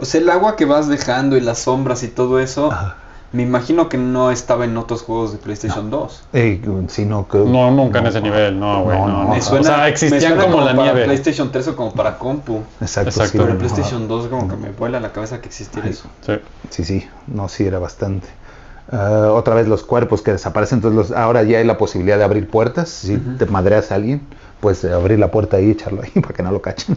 [0.00, 2.70] O sea, el agua que vas dejando y las sombras y todo eso.
[2.70, 2.96] Ajá.
[3.34, 6.22] Me imagino que no estaba en otros juegos de PlayStation 2.
[6.34, 8.96] Eh, sino que, No, nunca en ese nivel, no, güey.
[8.96, 9.24] No, No, no.
[9.24, 9.30] no.
[9.30, 11.04] Me suena, o sea, me existían suena como, la para nieve.
[11.04, 12.62] PlayStation 3 o como para compu.
[12.80, 13.32] Exacto, Exacto.
[13.32, 16.04] sí, Pero era- PlayStation 2 como que me vuela la cabeza que existiera eso.
[16.24, 16.32] Sí.
[16.70, 18.28] Sí, sí, no, sí, era bastante.
[18.92, 22.24] Ah, otra vez los cuerpos que desaparecen, entonces los- ahora ya hay la posibilidad de
[22.24, 22.88] abrir puertas.
[22.88, 24.20] Si te madreas a alguien,
[24.64, 26.96] pues eh, abrir la puerta ahí y echarlo ahí para que no lo cachen.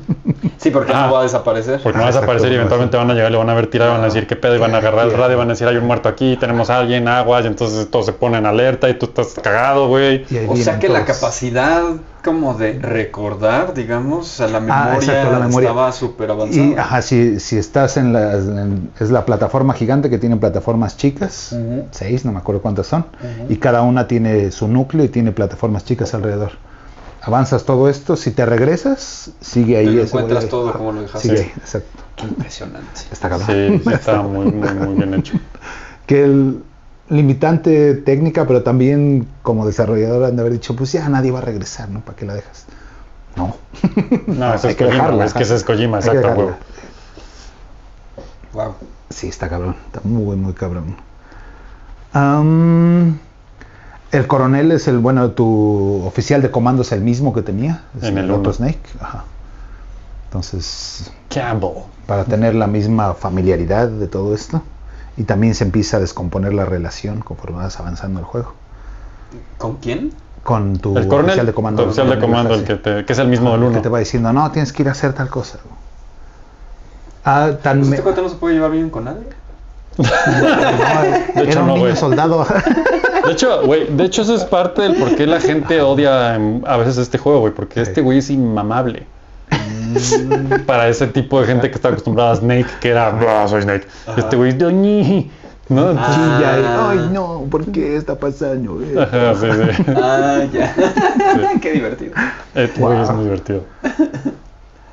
[0.58, 1.08] Sí, porque Ah.
[1.08, 1.82] no va a desaparecer.
[1.84, 3.68] Porque no vas a Exacto, aparecer y eventualmente van a llegar, le van a ver
[3.68, 5.68] tirado, van a decir qué pedo, y van a agarrar el radio, van a decir
[5.68, 8.94] hay un muerto aquí, tenemos a alguien, aguas, y entonces todos se ponen alerta y
[8.98, 10.26] tú estás cagado, güey.
[10.48, 11.84] O sea que la capacidad
[12.24, 15.70] como de recordar, digamos, o sea, la memoria, Ah, exacto, la memoria.
[15.70, 16.66] estaba súper avanzada.
[16.66, 20.98] Y ajá, si, si estás en la, en- es la plataforma gigante que tiene plataformas
[20.98, 21.56] chicas,
[21.92, 23.06] seis, no me acuerdo cuántas son,
[23.50, 26.52] y cada una tiene su núcleo y tiene plataformas chicas alrededor.
[27.28, 29.86] Avanzas todo esto, si te regresas, sigue ahí.
[29.88, 31.28] Te lo encuentras todo como lo dejaste.
[31.28, 32.04] Sigue ahí, exacto.
[32.16, 33.02] Qué impresionante.
[33.12, 33.48] Está cabrón.
[33.48, 35.34] Sí, sí, está muy, muy, muy bien hecho.
[36.06, 36.64] que el
[37.10, 41.42] limitante técnica, pero también como desarrollador han de haber dicho, pues ya nadie va a
[41.42, 42.00] regresar, ¿no?
[42.00, 42.66] ¿Para qué la dejas?
[43.36, 43.58] No.
[44.28, 46.48] No, eso Hay es que Kojima, dejarla, es que ese es Kojima, exacto, güey.
[48.54, 48.74] Wow.
[49.10, 50.96] Sí, está cabrón, está muy, muy cabrón.
[52.14, 53.20] Am,
[54.18, 58.04] el coronel es el, bueno, tu oficial de comando es el mismo que tenía, es
[58.10, 58.54] En el otro uno.
[58.54, 58.80] Snake.
[59.00, 59.24] Ajá.
[60.26, 61.84] Entonces, Campbell.
[62.06, 64.62] para tener la misma familiaridad de todo esto,
[65.16, 68.54] y también se empieza a descomponer la relación conforme vas avanzando el juego.
[69.58, 70.12] ¿Con quién?
[70.44, 71.84] Con tu El coronel, oficial de comando.
[71.84, 74.00] tu oficial de comando, el que, te- que es el mismo del que te va
[74.00, 75.60] diciendo, no, tienes que ir a hacer tal cosa.
[77.26, 79.24] Ah, tan me- ¿Este cuate no se puede llevar bien con nadie?
[79.98, 82.46] no, hecho, era un no, niño soldado.
[83.28, 86.62] De hecho, güey, de hecho eso es parte del por qué la gente odia em,
[86.66, 89.06] a veces este juego, güey, porque este güey es inmamable.
[90.66, 93.88] Para ese tipo de gente que está acostumbrada a Snake, que era, "Blah, soy Snake.
[94.18, 95.32] Este güey es "Doñi",
[95.70, 95.88] ¿no?
[95.98, 96.12] Ah.
[96.14, 96.66] Chilla y,
[97.00, 98.80] ay no, ¿por qué está pasando?
[98.82, 99.84] Eh, Ajá, sí, sí.
[99.96, 100.74] Ah, ya.
[101.62, 102.14] Qué divertido.
[102.54, 103.16] Este güey es Wow.
[103.16, 103.64] muy divertido.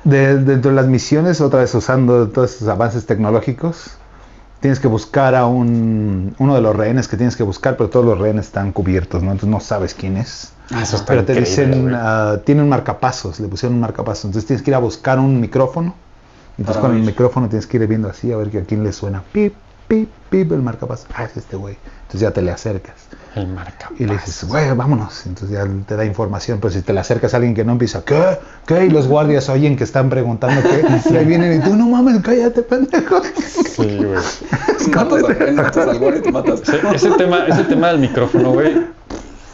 [0.03, 3.97] De- dentro de las misiones, otra vez usando todos esos avances tecnológicos,
[4.59, 8.05] tienes que buscar a un, uno de los rehenes que tienes que buscar, pero todos
[8.05, 9.31] los rehenes están cubiertos, ¿no?
[9.31, 10.51] Entonces no sabes quién es.
[10.71, 14.25] Ah, eso está Pero te dicen, ah, tiene un marcapasos, le pusieron un marcapasos.
[14.25, 15.95] Entonces tienes que ir a buscar un micrófono.
[16.57, 18.83] Entonces Para con el micrófono tienes que ir viendo así a ver que a quién
[18.83, 19.23] le suena.
[19.31, 19.53] Pip,
[19.87, 21.07] pip, pip, el marcapasos.
[21.13, 21.77] Ah, es este güey.
[22.03, 22.95] Entonces ya te le acercas.
[23.35, 23.91] El marca.
[23.99, 25.25] Y le dices, güey, vámonos.
[25.25, 26.59] Entonces ya te da información.
[26.61, 28.37] Pero si te le acercas a alguien que no empieza, ¿qué?
[28.65, 28.85] ¿Qué?
[28.85, 30.85] Y los guardias oyen que están preguntando qué.
[31.13, 33.21] Y ahí vienen y tú, no mames, cállate, pendejo.
[33.75, 34.19] Sí, güey.
[34.95, 36.61] Matas, a, matas al guardia y te matas.
[36.63, 38.85] Sí, ese tema, ese tema del micrófono, güey.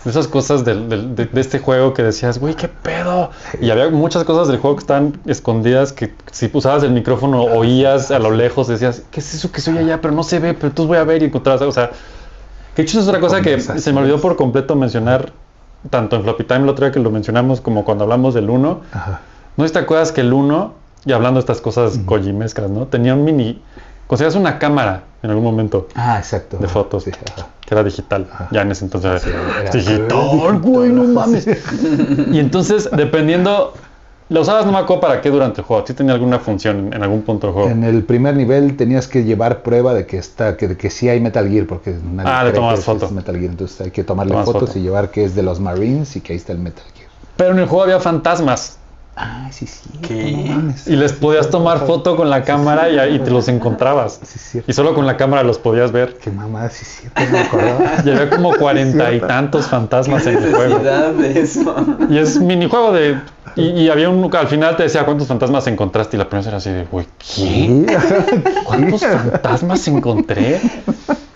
[0.05, 3.31] esas cosas del- del- de, de este juego que decías, güey, qué pedo.
[3.59, 8.11] Y había muchas cosas del juego que estaban escondidas que si usabas el micrófono oías
[8.11, 10.01] a lo lejos, decías, ¿qué es eso que soy allá?
[10.01, 11.91] Pero no se ve, pero entonces voy a ver y encontrabas, o sea,
[12.75, 15.31] que hecho es otra cosa que se me olvidó por completo mencionar,
[15.89, 18.81] tanto en Floppy Time el otro día que lo mencionamos como cuando hablamos del 1.
[18.93, 19.21] Ajá.
[19.57, 20.73] ¿No te acuerdas que el 1,
[21.05, 22.85] y hablando de estas cosas kojimescas, ¿no?
[22.87, 23.61] Tenía un mini,
[24.07, 26.57] conseguías una cámara en algún momento Ah, exacto.
[26.57, 27.47] de Ajá, fotos, sí, ajá.
[27.65, 28.27] que era digital.
[28.51, 31.47] Ya en ese entonces era- digital, güey, no mames.
[32.31, 33.73] y entonces, dependiendo,
[34.31, 35.85] la usabas, no me acuerdo para qué durante el juego.
[35.85, 37.69] Si tenía alguna función en, algún punto del juego.
[37.69, 41.09] En el primer nivel tenías que llevar prueba de que está, que, de que sí
[41.09, 43.11] hay Metal Gear, porque nadie Ah, le cree tomas que es.
[43.11, 44.79] Metal Gear, entonces hay que tomarle Tomas fotos foto.
[44.79, 47.09] y llevar que es de los Marines y que ahí está el Metal Gear.
[47.35, 48.77] Pero en el juego había fantasmas.
[49.17, 49.89] Ah, sí, sí.
[50.01, 50.49] ¿Qué?
[50.49, 50.73] No.
[50.85, 54.21] Y les podías tomar foto con la cámara y te los encontrabas.
[54.23, 54.61] Sí.
[54.65, 56.17] Y solo con la cámara los podías ver.
[56.17, 57.79] Qué mamada, sí, cierto, no me acordaba.
[58.05, 60.79] Y había como cuarenta y tantos fantasmas en el juego.
[60.79, 61.75] necesidad de eso.
[62.09, 63.19] Y es minijuego de.
[63.55, 64.33] Y, y había un.
[64.35, 66.17] Al final te decía cuántos fantasmas encontraste.
[66.17, 67.85] Y la primera era así de, güey, ¿qué?
[68.65, 70.61] ¿Cuántos fantasmas encontré?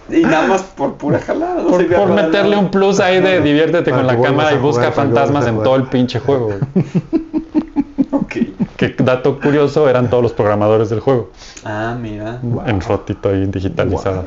[0.09, 1.63] Y nada más por pura jalada.
[1.63, 5.63] no Por, meterle un plus ahí de diviértete con la cámara y busca fantasmas en
[5.63, 6.51] todo el pinche juego.
[8.11, 8.37] Ok.
[8.77, 11.31] Que dato curioso, eran todos los programadores del juego.
[11.65, 12.39] Ah, mira.
[12.65, 14.23] En fotito ahí digitalizado.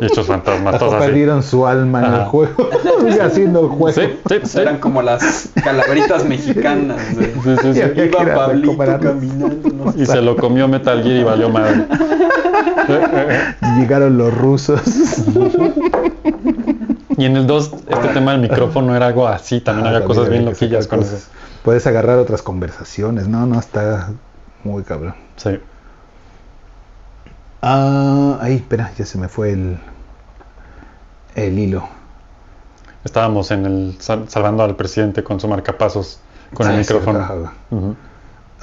[0.00, 1.06] Y estos fantasmas, Hasta todos así.
[1.06, 2.68] perdieron su alma en el juego,
[3.22, 4.00] haciendo el juego.
[4.00, 4.60] Sí, sí, sí.
[4.60, 7.16] Eran como las calaveritas mexicanas.
[7.16, 7.80] de- Sí, sí, sí.
[7.96, 9.68] Y Iba Pablito caminando.
[9.96, 11.86] no se lo comió Metal Gear y valió madre.
[13.62, 14.80] Y llegaron los rusos.
[17.16, 19.60] Y en el 2, este tema del micrófono era algo así.
[19.60, 21.14] También Ah, había cosas bien había loquillas con cosas.
[21.14, 21.26] eso.
[21.64, 23.28] Puedes agarrar otras conversaciones.
[23.28, 24.10] No, no, está
[24.64, 25.14] muy cabrón.
[25.36, 25.58] Sí.
[27.62, 29.78] Ah, ahí, espera, ya se me fue el,
[31.34, 31.88] el hilo.
[33.04, 36.20] Estábamos en el sal- salvando al presidente con su marcapasos
[36.54, 37.52] con el Sí, micrófono.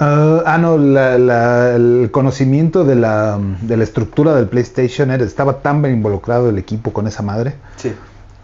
[0.00, 5.24] Ah, ah, no, la- la- el conocimiento de la, de la estructura del PlayStation era,
[5.24, 7.92] estaba tan bien involucrado el equipo con esa madre Sí.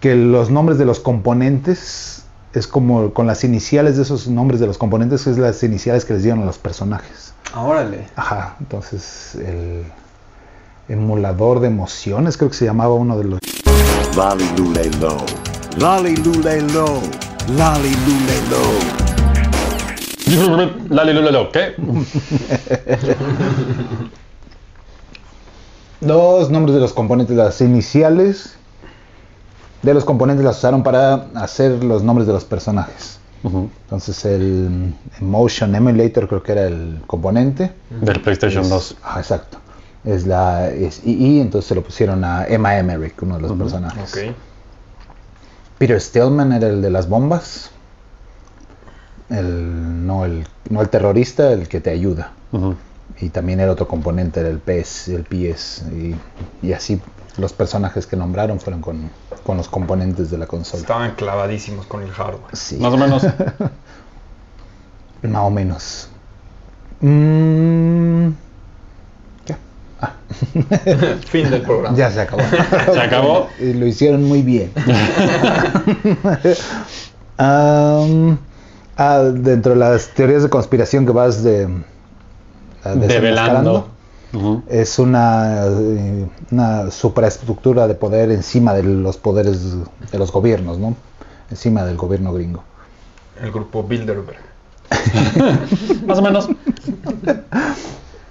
[0.01, 2.25] que los nombres de los componentes
[2.55, 6.15] es como con las iniciales de esos nombres de los componentes es las iniciales que
[6.15, 7.35] les dieron a los personajes.
[7.53, 8.09] Ah, Órale.
[8.17, 9.85] Ajá, entonces el
[10.89, 13.41] emulador de emociones creo que se llamaba uno de los
[14.17, 15.17] Lolly Lule Low.
[15.79, 17.01] Lolly Lule Low.
[17.57, 19.05] Lolly Lule Low.
[20.89, 21.75] Lali, lula, lo, ¿qué?
[26.01, 28.55] Los nombres de los componentes, las iniciales
[29.83, 33.19] de los componentes las usaron para hacer los nombres de los personajes.
[33.45, 37.73] Entonces el Motion Emulator creo que era el componente.
[37.91, 38.97] Del PlayStation Es- 2.
[39.03, 39.59] ah, exacto.
[40.05, 44.35] Es la es II, entonces se lo pusieron a Emma Emmerich, uno de los personajes.
[45.79, 47.71] Peter Stillman era el de las bombas.
[49.31, 52.33] El, no, el, no el terrorista, el que te ayuda.
[53.21, 55.85] Y también el otro componente era el PS, el PS.
[55.93, 56.15] Y,
[56.67, 57.01] y así
[57.37, 59.11] los personajes que nombraron fueron con,
[59.45, 60.83] con los componentes de la consola.
[60.83, 62.55] Estaban clavadísimos con el hardware.
[62.57, 63.25] Sí, Más o menos.
[65.23, 66.09] más o menos.
[67.01, 68.29] Mm,
[71.27, 71.97] Fin del programa.
[71.97, 72.43] Ya se acabó.
[72.93, 73.49] Se acabó.
[73.59, 74.73] Y lo hicieron muy bien.
[78.97, 81.69] Ah, dentro de las teorías de conspiración que vas de,
[82.85, 83.89] ah, Develando.
[84.69, 85.67] es una,
[86.53, 89.75] una supraestructura de poder encima de los poderes
[90.13, 90.95] de los gobiernos, ¿no?
[91.51, 92.63] Encima del gobierno gringo.
[93.43, 94.39] El grupo Bilderberg.
[96.07, 96.49] Más o menos.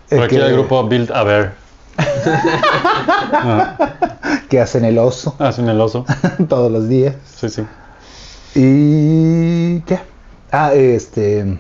[0.10, 1.63] Por aquí que, el grupo Build a Bear.
[4.50, 6.06] que hacen el oso Hacen el oso.
[6.50, 7.16] todos los días.
[7.36, 7.64] Sí, sí.
[8.56, 10.00] ¿Y qué?
[10.52, 11.58] Ah, este.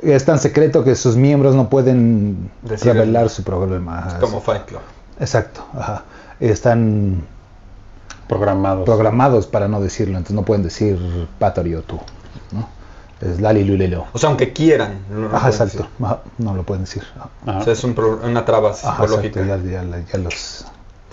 [0.00, 3.98] Es tan secreto que sus miembros no pueden Decir el- revelar su problema.
[4.00, 4.46] ajá, Como sí.
[4.46, 4.80] Fight Club.
[5.18, 6.04] Exacto, ajá.
[6.40, 7.22] Están
[8.28, 8.84] Programados.
[8.84, 10.98] programados para no decirlo, entonces no pueden decir
[11.38, 11.98] Pattori o tú.
[13.24, 14.06] Es Lali Lulelo.
[14.12, 15.00] O sea, aunque quieran.
[15.10, 15.86] No, Ajá, exacto.
[16.02, 17.02] ajá, no lo pueden decir.
[17.16, 17.58] Ajá, Ajá.
[17.60, 19.40] O sea, es un pro- una traba exacto, psicológica.
[19.46, 20.66] ya, ya- ya los,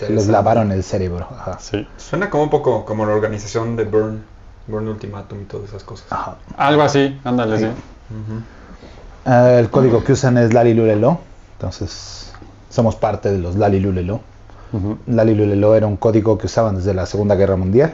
[0.08, 1.26] les lavaron el cerebro.
[1.30, 1.58] Ajá.
[1.60, 1.86] Sí.
[1.96, 4.24] Suena como un poco como la organización de Burn,
[4.66, 6.06] Burn Ultimatum y todas esas cosas.
[6.10, 6.36] Ajá.
[6.56, 7.66] Algo así, ándale, sí.
[9.24, 11.18] Ah, el código que usan es Lali Lulelo,
[11.54, 12.32] entonces
[12.70, 14.20] somos parte de los Lali Lulelo.
[14.72, 17.92] Ujú, Lali Lulelo era un código que usaban desde la Segunda Guerra Mundial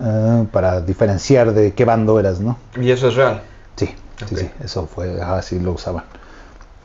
[0.00, 2.56] ah, para diferenciar de qué bando eras, ¿no?
[2.80, 3.42] Y eso es real.
[3.76, 3.86] Sí,
[4.28, 6.04] sí, sí, eso fue, así lo usaban.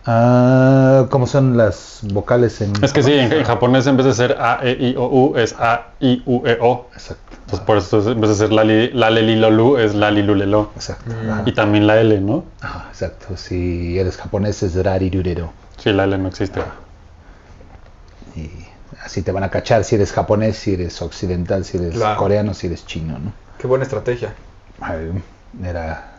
[0.07, 4.13] Ah, ¿Cómo son las vocales en Es que sí, en, en japonés en vez de
[4.13, 6.89] ser A, E, I, O, U es A, I, U, E, O.
[6.93, 7.23] Exacto.
[7.45, 10.21] Entonces por eso es- en vez de ser lali, lale, li, lo, lu es lali,
[10.21, 10.71] lu, le, lo.
[10.75, 11.11] Exacto.
[11.45, 12.45] Y también la L, ¿no?
[12.61, 13.35] Ajá, exacto.
[13.37, 15.51] Si eres japonés es rarirurero.
[15.77, 16.61] Sí, la L no existe.
[18.35, 18.64] Y
[19.05, 22.19] así te van a cachar si eres japonés, si eres occidental, si eres Claro.
[22.19, 23.31] coreano, si eres chino, ¿no?
[23.59, 24.33] Qué buena estrategia.
[24.81, 25.11] Ay,
[25.63, 26.11] Era,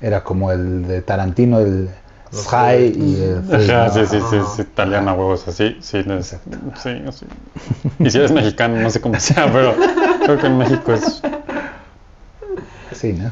[0.00, 1.88] era como el de Tarantino, el
[2.30, 6.36] Los Sky y el Ajá, sí, sí, sí, sí, italiana, huevos, así, sí, no es-
[6.82, 7.26] sí, sí.
[7.98, 9.74] Y si eres mexicano, no sé cómo sea, pero
[10.24, 11.22] creo que en México es
[12.92, 13.30] Sí, ¿no?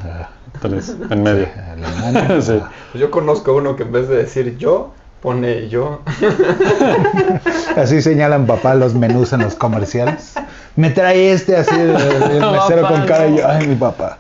[0.69, 1.49] Vez en medio.
[1.73, 2.43] alemán.
[2.43, 2.61] Sí.
[2.99, 4.93] Yo conozco uno que en vez de decir yo,
[5.25, 6.03] pone yo.
[7.77, 10.35] Así señalan papá los menús en los comerciales.
[10.77, 14.19] Me trae este así el, el mesero Papá, con cara y yo, ay mi papá.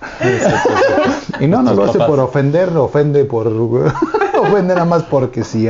[1.40, 2.08] Y no, no lo hace papás.
[2.08, 3.48] por ofender, ofende por
[4.38, 5.68] ofende nada más porque sí,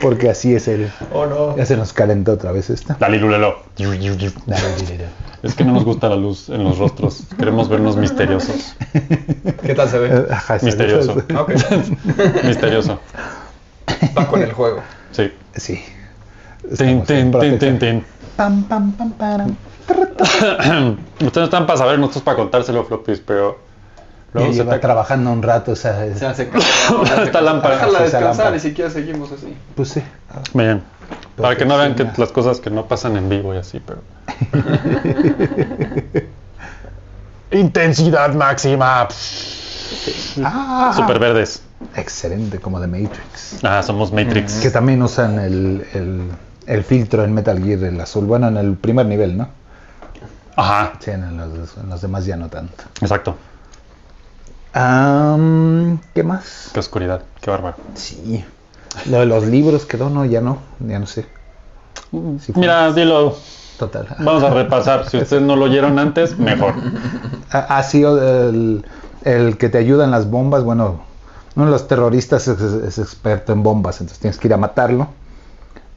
[0.00, 0.92] porque así es él.
[1.12, 1.56] Oh no.
[1.56, 2.96] Ya se nos calentó otra vez esta.
[3.00, 3.38] Dale, dile,
[5.42, 7.24] Es que no nos gusta la luz en los rostros.
[7.36, 8.76] Queremos vernos misteriosos.
[9.62, 10.26] ¿Qué tal se ve?
[10.30, 11.16] Ajá, Misterioso.
[12.44, 13.00] Misterioso.
[14.16, 14.82] Va con el juego.
[15.12, 15.32] Sí.
[15.56, 15.84] Sí.
[16.78, 18.04] Tin, tin, tin, tin, tin.
[18.36, 19.56] Pam, pam, pam, param.
[21.20, 23.58] Ustedes no están para saber, nosotros para contárselo, floppies, pero
[24.32, 26.48] luego se lleva te trabajando un rato, o sea, Se hace
[27.24, 27.74] Esta lámpara.
[27.74, 28.56] Déjala descansar lámpara.
[28.56, 29.56] y si quieres seguimos así.
[29.74, 30.02] pues sí.
[30.54, 30.80] Bien.
[31.36, 34.00] Para que no vean que las cosas que no pasan en vivo y así, pero.
[37.50, 39.08] Intensidad máxima.
[40.44, 41.62] Ah, Super verdes.
[41.96, 43.62] Excelente, como de Matrix.
[43.64, 44.54] Ah, somos Matrix.
[44.60, 46.30] Que también usan el, el,
[46.66, 48.24] el filtro en Metal Gear, el azul.
[48.26, 49.48] Bueno, en el primer nivel, ¿no?
[50.56, 52.84] Ajá, Sí, en los, en los demás ya no tanto.
[53.00, 53.36] exacto.
[54.72, 56.70] Am, ¿Qué más?
[56.72, 57.76] Qué oscuridad, qué bárbaro.
[57.94, 58.44] Sí.
[59.06, 61.26] Lo de los libros quedó, no, ya no, ya no sé.
[62.10, 63.36] Fue- Mira, dilo.
[63.78, 64.06] Total.
[64.18, 65.08] Vamos a repasar.
[65.08, 66.74] Si ustedes no lo oyeron antes, mejor.
[67.50, 68.84] Ha, ha sido el,
[69.24, 70.62] el que te ayuda en las bombas.
[70.64, 71.02] Bueno,
[71.56, 75.08] uno de los terroristas es, es experto en bombas, entonces tienes que ir a matarlo.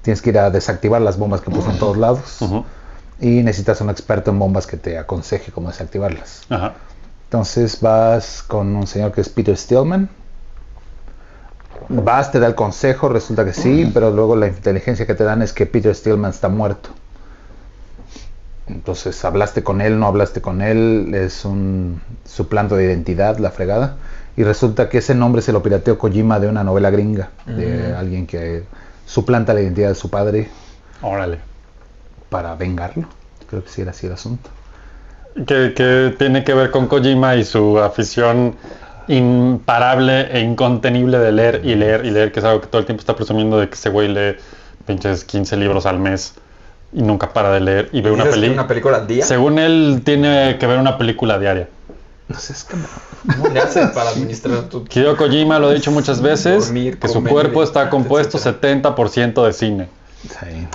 [0.04, 2.40] Tienes que ir a desactivar las bombas que puso en todos lados.
[3.22, 6.42] Y necesitas un experto en bombas que te aconseje cómo desactivarlas.
[6.50, 6.74] Ajá.
[7.26, 10.10] Entonces vas con un señor que es Peter Stillman.
[11.88, 15.42] Vas, te da el consejo, resulta que sí, pero luego la inteligencia que te dan
[15.42, 16.90] es que Peter Stillman está muerto.
[18.68, 23.96] Entonces, hablaste con él, no hablaste con él, es un suplanto de identidad, la fregada.
[24.36, 28.26] Y resulta que ese nombre se lo pirateó Kojima de una novela gringa, de alguien
[28.26, 28.64] que
[29.06, 30.50] suplanta la identidad de su padre
[31.02, 31.38] Órale.
[32.30, 33.08] para vengarlo.
[33.50, 34.50] Creo que sí era así el asunto.
[35.48, 38.56] Que, que tiene que ver con Kojima y su afición
[39.08, 42.86] imparable e incontenible de leer y leer y leer, que es algo que todo el
[42.86, 44.36] tiempo está presumiendo de que ese güey lee
[44.88, 46.34] pinches 15 libros al mes
[46.92, 49.26] y nunca para de leer y ve una, ¿Dices que peli- una película al día?
[49.26, 51.68] Según él, tiene que ver una película diaria.
[52.28, 52.84] No sé, es como...
[53.28, 57.08] ¿Cómo le haces para administrar tu Hideo Kojima lo ha dicho muchas veces, Dormir, que
[57.08, 58.96] su comer, cuerpo está compuesto etcétera.
[58.96, 59.90] 70% de cine.
[60.24, 60.68] Sí.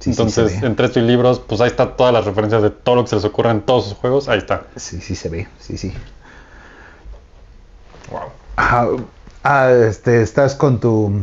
[0.00, 3.10] Sí Entonces, entre estos libros, pues ahí está todas las referencias de todo lo que
[3.10, 4.64] se les ocurre en todos sus juegos, ahí está.
[4.76, 5.92] Sí, sí se ve, sí, sí.
[8.10, 8.20] Wow.
[8.56, 8.88] Ah,
[9.42, 11.22] ah, este, estás con tu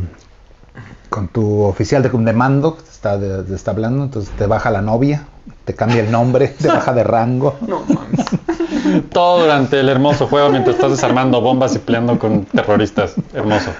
[1.08, 4.70] con tu oficial de, de mando, te está, de- te está hablando, entonces te baja
[4.70, 5.28] la novia,
[5.64, 7.56] te cambia el nombre, te baja de rango.
[7.66, 8.26] No mames.
[9.12, 13.14] Todo durante el hermoso juego mientras estás desarmando bombas y peleando con terroristas.
[13.32, 13.70] Hermoso.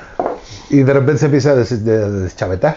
[0.71, 2.77] Y de repente se empieza a des- de- deschavetar.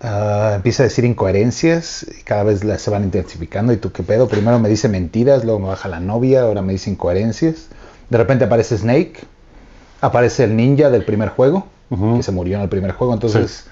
[0.00, 3.72] Ah, empieza a decir incoherencias y cada vez las se van intensificando.
[3.72, 4.28] ¿Y tú qué pedo?
[4.28, 7.66] Primero me dice mentiras, luego me baja la novia, ahora me dice incoherencias.
[8.10, 9.24] De repente aparece Snake,
[10.00, 11.66] aparece el ninja del primer juego,
[12.16, 13.14] que se murió en el primer juego.
[13.14, 13.64] Entonces.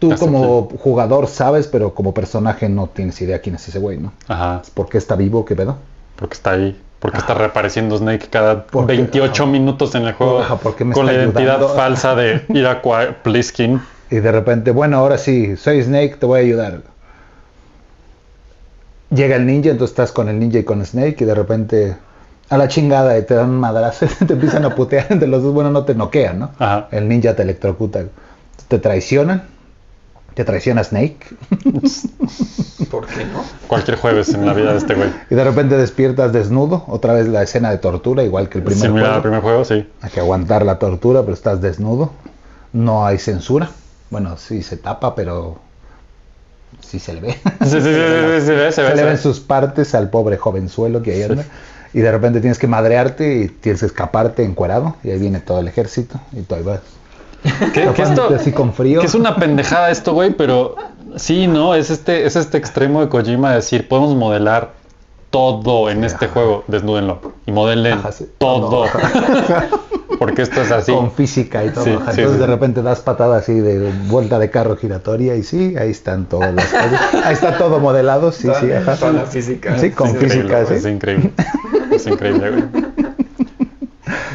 [0.00, 4.12] Tú como jugador sabes, pero como personaje no tienes idea quién es ese güey, ¿no?
[4.26, 4.62] Ajá.
[4.74, 5.44] ¿Por qué está vivo?
[5.44, 5.76] ¿Qué pedo?
[6.16, 6.80] Porque está ahí.
[6.98, 9.52] Porque está reapareciendo Snake cada Porque- 28 ajá.
[9.52, 10.40] minutos en el juego.
[10.40, 13.80] Ajá, porque me con la está identidad falsa de Irakwa Pliskin.
[14.10, 16.80] Y de repente, bueno, ahora sí, soy Snake, te voy a ayudar.
[19.14, 21.96] Llega el ninja, entonces estás con el ninja y con Snake y de repente
[22.48, 25.52] a la chingada y te dan un madrazo, te empiezan a putear entre los dos,
[25.54, 26.50] bueno, no te noquean, ¿no?
[26.58, 26.88] Ajá.
[26.90, 28.04] El ninja te electrocuta,
[28.68, 29.44] te traicionan,
[30.34, 31.18] te traiciona Snake
[32.90, 33.44] ¿Por qué no?
[33.66, 35.10] Cualquier jueves en la vida de este güey.
[35.30, 38.80] y de repente despiertas desnudo, otra vez la escena de tortura, igual que el primer
[38.80, 39.16] Similar juego.
[39.16, 39.88] al primer juego, sí.
[40.00, 42.10] Hay que aguantar la tortura, pero estás desnudo.
[42.72, 43.70] No hay censura.
[44.10, 45.58] Bueno, sí se tapa, pero
[46.80, 47.32] sí se le ve.
[47.32, 49.16] Sí, sí, sí, sí, sí, sí, se ve, se le ven ve.
[49.18, 51.44] sus partes al pobre jovenzuelo que ahí anda.
[51.92, 54.96] Y de repente tienes que madrearte y tienes que escaparte encuerado.
[55.04, 56.80] Y ahí viene todo el ejército y tú ahí vas.
[57.72, 59.00] Que, esto, así con frío.
[59.00, 60.76] que es una pendejada esto, güey, pero
[61.16, 61.74] sí, ¿no?
[61.74, 64.72] Es este, es este extremo de Kojima de decir, podemos modelar
[65.30, 67.20] todo en este juego, desnúdenlo.
[67.46, 68.28] Y modelen Ajá, sí.
[68.38, 68.86] todo.
[70.18, 70.92] Porque esto es así.
[70.92, 71.84] con física y todo.
[71.84, 72.12] Sí, ajá.
[72.12, 72.38] sí, Entonces sí.
[72.40, 76.52] de repente das patada así de vuelta de carro giratoria y sí, ahí están todas
[76.52, 77.24] las cosas.
[77.24, 78.96] Ahí está todo modelado, sí, sí, ajá.
[78.96, 79.78] Toda la física.
[79.78, 80.60] Sí, con física.
[80.60, 81.32] Es increíble.
[81.90, 82.89] Es increíble, güey.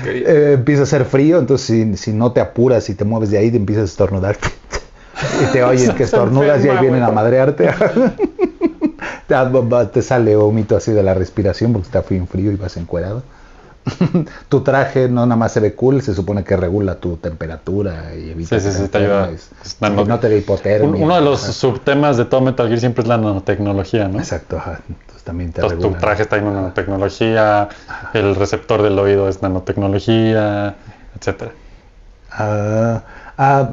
[0.06, 3.38] Eh, empieza a hacer frío, entonces si, si no te apuras y te mueves de
[3.38, 4.38] ahí, te empiezas a estornudar.
[5.42, 7.70] y te oyen que estornudas y ahí vienen a madrearte.
[9.92, 13.24] te sale vómito así de la respiración porque está bien frío y vas encuerado.
[14.50, 18.32] tu traje no nada más se ve cool, se supone que regula tu temperatura y
[18.32, 19.30] evita Sí, sí, que sí, te ayuda.
[20.06, 20.90] no te dé hipotermia.
[20.90, 21.54] Un- uno de los Ajá.
[21.54, 24.18] subtemas de todo Metal Gear siempre es la nanotecnología, ¿no?
[24.20, 24.80] Exacto, ajá.
[24.90, 27.70] Entonces también te Entonces tu traje está en nanotecnología,
[28.14, 30.76] el receptor del oído es nanotecnología,
[31.20, 31.52] etcétera.
[32.32, 33.04] Ah,
[33.38, 33.70] ah,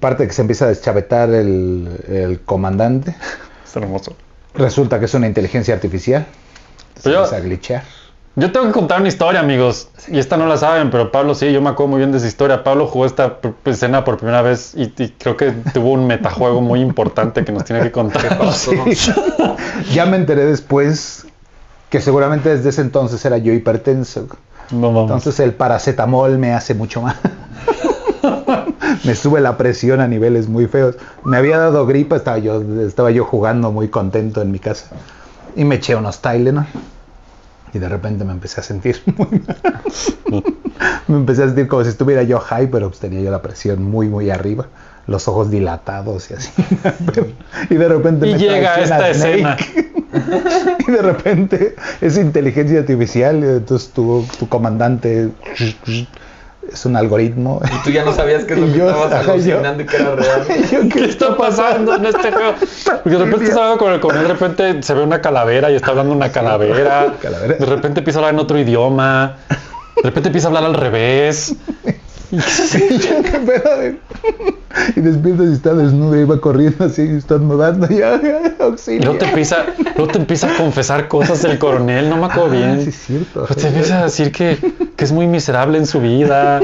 [0.00, 3.16] parte que se empieza a deschavetar el, el comandante.
[3.64, 4.14] Es hermoso.
[4.54, 6.26] Resulta que es una inteligencia artificial.
[7.00, 7.82] Se yo- empieza a glitchear.
[8.36, 9.88] Yo tengo que contar una historia, amigos.
[10.08, 12.28] Y esta no la saben, pero Pablo sí, yo me acuerdo muy bien de esa
[12.28, 12.62] historia.
[12.62, 16.80] Pablo jugó esta escena por primera vez y, y creo que tuvo un metajuego muy
[16.80, 18.38] importante que nos tiene que contar.
[18.52, 18.72] Sí.
[19.92, 21.26] ya me enteré después
[21.88, 24.28] que seguramente desde ese entonces era yo hipertenso.
[24.70, 25.10] No mames.
[25.10, 27.16] Entonces el paracetamol me hace mucho mal.
[29.04, 30.96] me sube la presión a niveles muy feos.
[31.24, 34.86] Me había dado gripa, estaba yo, estaba yo jugando muy contento en mi casa.
[35.56, 36.66] Y me eché unos Tylenol.
[37.72, 40.44] Y de repente me empecé a sentir muy mal.
[41.08, 43.82] me empecé a sentir como si estuviera yo high, pero pues tenía yo la presión
[43.82, 44.66] muy, muy arriba.
[45.06, 46.50] Los ojos dilatados y así.
[47.70, 49.56] y de repente Y me llega esta escena.
[50.12, 53.44] Y de repente es inteligencia artificial.
[53.44, 55.28] Entonces tu, tu comandante
[56.72, 57.60] es un algoritmo.
[57.64, 59.86] Y tú ya no sabías qué es lo que yo, estabas ajá, yo- alucinando y
[59.86, 60.42] que era real.
[60.70, 62.54] Yo, ¿Qué está pasando en este juego?
[63.02, 65.74] Porque de repente está hablando con el coronel, de repente se ve una calavera y
[65.76, 67.14] está hablando una calavera.
[67.20, 67.54] Calavera.
[67.54, 69.36] De repente empieza a hablar en otro idioma.
[69.96, 71.54] De repente empieza a hablar al revés.
[74.96, 78.00] Y despiertas y está desnudo y va corriendo así, y está mudando y
[78.62, 79.02] auxilio.
[79.02, 79.56] luego te empieza,
[79.96, 82.82] luego te empieza a confesar cosas del coronel, no me acuerdo Ah, bien.
[82.82, 83.40] sí, es cierto.
[83.40, 84.56] Luego te empieza a decir que,
[84.96, 86.60] que es muy miserable en su vida.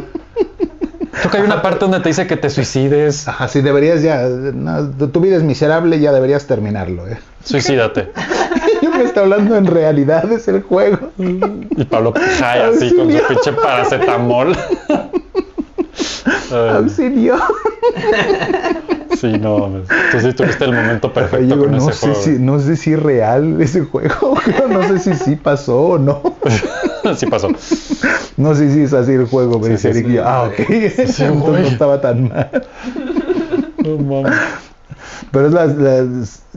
[1.19, 3.27] Creo que hay una parte donde te dice que te suicides.
[3.27, 4.23] Ajá, sí, deberías ya.
[4.23, 7.09] no, tu- vida es miserable, ya deberías terminarlo.
[7.09, 7.19] ¿eh?
[7.43, 8.13] Suicídate.
[8.83, 11.11] Yo me está hablando en realidad, es el juego.
[11.19, 14.57] Y Pablo cae así con su pinche paracetamol.
[16.53, 17.37] Auxilio.
[19.17, 19.83] sí, no,
[20.13, 22.23] tú sí tuviste el momento perfecto con no ese sé, juego.
[22.23, 24.35] si, no sé si es real ese juego.
[24.45, 26.21] pero no sé si sí pasó o no.
[27.17, 27.49] sí pasó.
[28.37, 29.59] No sé si es así el juego.
[29.59, 30.19] Me Sí, sí, sí.
[30.23, 30.69] ah, ok.
[31.47, 32.67] No estaba tan mal.
[33.83, 34.39] No mames.
[35.31, 36.07] Pero es la- la-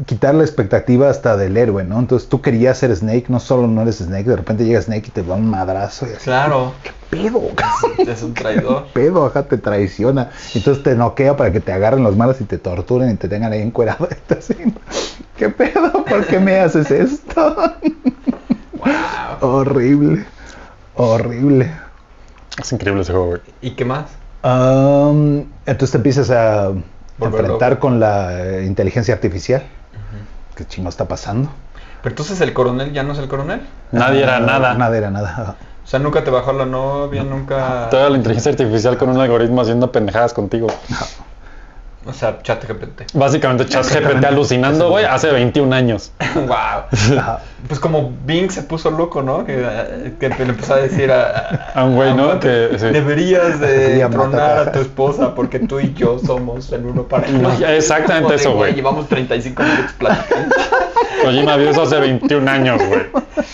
[0.05, 1.99] quitar la expectativa hasta del héroe, ¿no?
[1.99, 5.11] Entonces tú querías ser Snake, no solo no eres Snake, de repente llega Snake y
[5.11, 6.73] te da un madrazo y así, Claro,
[7.09, 7.41] pedo,
[8.07, 8.87] es un traidor.
[8.93, 10.29] pedo, ajá, te traiciona.
[10.53, 13.51] Entonces te noquea para que te agarren los malos y te torturen y te tengan
[13.53, 14.07] ahí encuerado.
[14.37, 14.55] así,
[15.37, 16.03] ¿Qué pedo?
[16.05, 17.55] ¿Por qué me haces esto?
[19.41, 20.25] Horrible,
[20.95, 21.71] horrible.
[22.61, 23.41] Es increíble ese juego, güey.
[23.61, 24.07] ¿Y qué más?
[24.41, 26.71] Am, entonces te empiezas a
[27.21, 29.63] Enfrentar con la eh, inteligencia artificial.
[30.55, 31.49] ¿Qué chingo está pasando?
[32.01, 33.61] Pero entonces el coronel ya no es el coronel.
[33.91, 34.73] Nadie era nada.
[34.73, 35.55] Nada era nada.
[35.83, 37.87] O sea, nunca te bajó la novia, nunca.
[37.89, 40.67] Toda la inteligencia artificial con un algoritmo haciendo pendejadas contigo.
[42.05, 43.13] O sea, chat GPT.
[43.13, 46.13] Básicamente ChatGPT alucinando, güey, hace 21 años.
[46.35, 46.83] wow.
[47.67, 49.45] Pues como Bing se puso loco, ¿no?
[49.45, 52.39] Que, eh, que le empezó a decir a, A un güey, ¿no?
[52.39, 52.85] Que, sí.
[52.87, 57.41] Deberías de tronar a tu esposa porque tú y yo somos el uno para el
[57.41, 57.67] No, otro.
[57.67, 58.73] exactamente eso, güey.
[58.73, 60.55] Llevamos 35 minutos platicando.
[61.21, 63.01] Kojima vio eso hace 21 años, güey.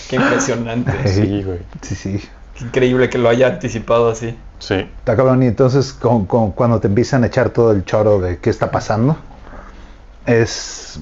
[0.07, 0.91] Qué impresionante.
[1.07, 1.59] Sí, güey.
[1.81, 2.21] Sí, sí.
[2.57, 4.37] Qué increíble que lo haya anticipado así.
[4.59, 4.75] Sí.
[4.75, 5.43] Está cabrón.
[5.43, 8.71] Y entonces, con- con- cuando te empiezan a echar todo el choro de qué está
[8.71, 9.17] pasando,
[10.25, 10.99] es.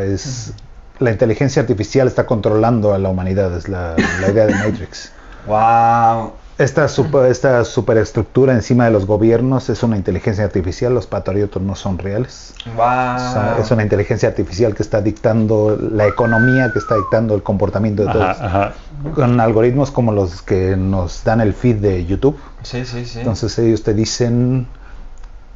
[0.00, 0.54] es
[0.98, 5.10] la inteligencia artificial está controlando a la humanidad, es la, la idea de Matrix.
[5.46, 6.32] Wow.
[6.58, 11.74] Esta, super, esta superestructura encima de los gobiernos es una inteligencia artificial, los patriotos no
[11.74, 12.54] son reales.
[12.76, 13.58] Wow.
[13.60, 18.12] Es una inteligencia artificial que está dictando la economía, que está dictando el comportamiento de
[18.12, 18.24] todos.
[18.24, 18.72] Ajá, ajá.
[19.14, 22.38] Con algoritmos como los que nos dan el feed de YouTube.
[22.62, 23.20] Sí, sí, sí.
[23.20, 24.66] Entonces ellos te dicen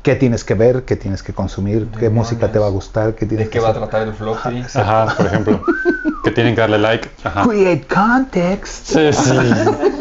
[0.02, 2.32] qué tienes que ver, qué tienes que consumir, qué Demonios.
[2.32, 3.82] música te va a gustar, qué tienes ¿De qué que va a hacer.
[3.82, 4.64] tratar el floppy?
[4.74, 5.60] Ajá, por ejemplo.
[6.24, 7.08] Que tienen que darle like.
[7.22, 7.44] Ajá.
[7.46, 8.86] Create context.
[8.86, 9.30] Sí, sí.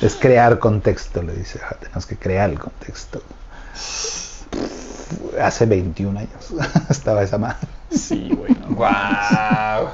[0.00, 1.60] Es crear contexto, le dice.
[1.80, 3.22] Tenemos que crear el contexto.
[5.40, 6.52] Hace 21 años
[6.90, 7.66] estaba esa madre.
[7.90, 8.56] Sí, güey.
[8.68, 8.76] no.
[8.76, 9.90] ¡Wow!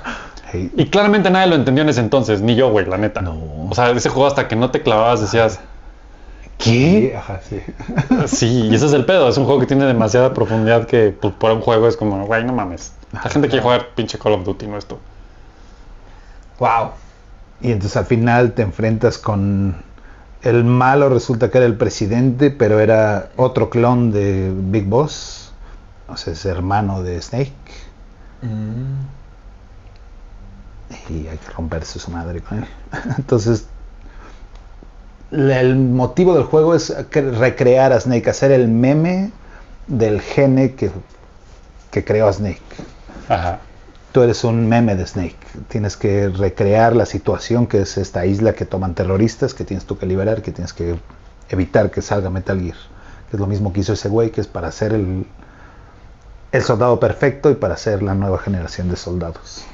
[0.51, 3.21] Hey, Y claramente nadie lo entendió en ese entonces, ni yo, güey, la neta.
[3.23, 3.69] No.
[3.71, 5.61] O sea, ese juego hasta que no te clavabas decías,
[6.59, 7.15] ¿Qué?
[7.17, 7.61] Ajá, sí.
[8.27, 9.29] sí, y ese es el pedo.
[9.29, 12.45] Es un juego que tiene demasiada profundidad que pues, por un juego es como, güey,
[12.45, 12.93] no mames.
[13.13, 14.99] La gente quiere jugar pinche Call of Duty, no esto.
[16.59, 16.91] ¡Wow!
[17.61, 19.77] Y entonces al final te enfrentas con
[20.45, 25.53] el malo, resulta que era el presidente, pero era otro clon de Big Boss.
[26.09, 27.53] O sea, es hermano de Snake.
[31.09, 32.69] Y hay que romperse su madre con él.
[33.19, 33.67] Entonces,
[35.31, 39.33] el motivo del juego es recrear a Snake, hacer el meme
[39.87, 40.91] del gene que,
[41.91, 42.63] que creó a Snake
[43.29, 43.61] Ajá.
[44.15, 45.37] Tú eres un meme de Snake.
[45.67, 49.99] Tienes que recrear la situación que es esta isla que toman terroristas, que tienes tú
[49.99, 51.01] que liberar, que tienes que
[51.49, 52.77] evitar que salga Metal Gear.
[53.29, 55.27] Que es lo mismo que hizo ese güey, que es para ser el,
[56.53, 59.65] el soldado perfecto y para ser la nueva generación de soldados.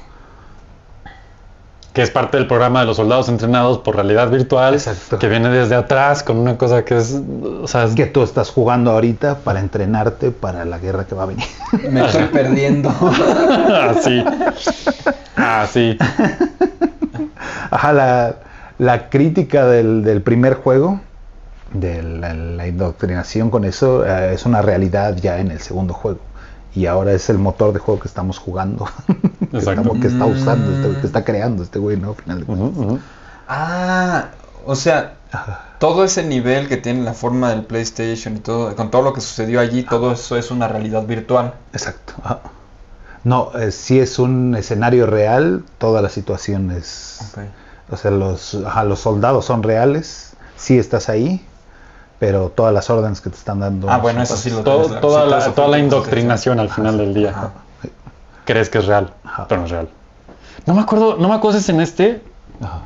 [1.93, 4.75] Que es parte del programa de los soldados entrenados por realidad virtual.
[4.75, 5.19] Exacto.
[5.19, 7.19] Que viene desde atrás con una cosa que es.
[7.61, 11.23] O sea, es Que tú estás jugando ahorita para entrenarte para la guerra que va
[11.23, 11.45] a venir.
[11.89, 12.89] Me estoy perdiendo.
[13.89, 14.23] así.
[15.35, 15.97] Así.
[17.71, 18.35] Ajá, la,
[18.77, 20.99] la crítica del, del primer juego,
[21.73, 26.19] de la, la indoctrinación con eso, eh, es una realidad ya en el segundo juego.
[26.73, 28.85] Y ahora es el motor de juego que estamos jugando.
[29.51, 29.81] que, Exacto.
[29.81, 32.09] estamos- que está usando, este- que está creando este güey, ¿no?
[32.09, 32.99] Al final de cuentas.
[33.47, 34.27] Ah,
[34.65, 35.15] o sea,
[35.79, 39.19] todo ese nivel que tiene la forma del PlayStation y todo, con todo lo que
[39.21, 41.53] sucedió allí, todo eso es una realidad virtual.
[41.73, 42.13] Exacto.
[43.23, 47.19] No, eh, si es un escenario real, toda la situación es...
[47.89, 51.45] O sea, los, ajá, los soldados son reales, sí estás ahí,
[52.21, 53.89] pero todas las órdenes que te están dando...
[53.89, 55.01] Ah, bueno, eso sí lo Todo- claro.
[55.01, 57.31] toda Sí, la, eso toda la indoctrinación al final del día.
[57.31, 57.51] Ajá.
[58.45, 59.47] Crees que es real, Ajá.
[59.49, 59.89] pero no es real.
[60.67, 62.21] No me acuerdo, no me acuerdo si es en este,
[62.61, 62.81] Ajá.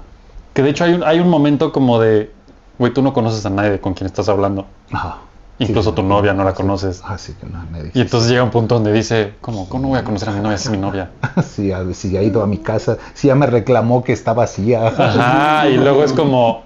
[0.54, 2.32] que de hecho hay un, hay un momento como de,
[2.80, 4.68] güey, tú no conoces a nadie con quien estás hablando.
[4.94, 5.18] Ajá.
[5.58, 7.02] Incluso tu novia no la conoces.
[7.06, 7.92] Ah, sí, que no, nadie.
[7.94, 10.42] Y entonces llega un punto donde dice, ¿cómo, cómo no voy a conocer a mi
[10.42, 11.12] novia si es mi novia?
[11.56, 14.88] si, ha, si ha ido a mi casa, si ya me reclamó que está vacía.
[14.88, 16.64] Ajá, y luego es como,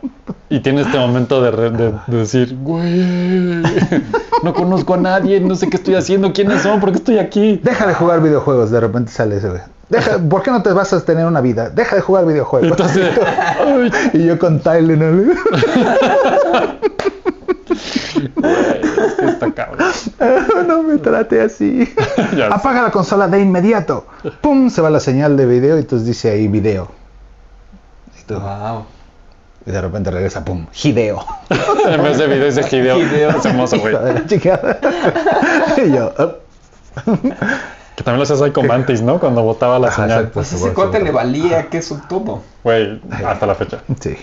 [0.49, 3.61] y tiene este momento de, re- de- de decir, güey,
[4.43, 7.59] no conozco a nadie, no sé qué estoy haciendo, quiénes son, por qué estoy aquí.
[7.63, 9.61] Deja de jugar videojuegos, de repente sale ese güey.
[9.89, 11.69] Deja, ¿Por qué no te vas a tener una vida?
[11.69, 12.69] Deja de jugar videojuegos.
[12.71, 13.09] Entonces,
[14.13, 15.35] y yo con Tylenol.
[17.79, 19.87] es que está cabrón.
[20.67, 21.91] no me trate así.
[22.51, 24.05] Apaga la consola de inmediato.
[24.41, 26.89] Pum, se va la señal de video y entonces dice ahí video.
[28.19, 28.85] Y, tú- Wow.
[29.65, 31.25] y de repente regresa, pum, Hideo.
[31.87, 32.99] En vez de video dice Hideo.
[32.99, 33.29] Hideo.
[33.31, 33.95] Es hermoso, güey.
[35.77, 36.35] Y yo, "Up".
[37.99, 39.19] Que también lo hacías ahí con Mantis, ¿no?
[39.19, 40.11] Cuando botaba la Ajá, señal.
[40.19, 40.33] exacto.
[40.35, 42.43] Pues ese cuate le valía que eso todo.
[42.63, 43.79] Güey, hasta la fecha.
[43.99, 44.15] Sí.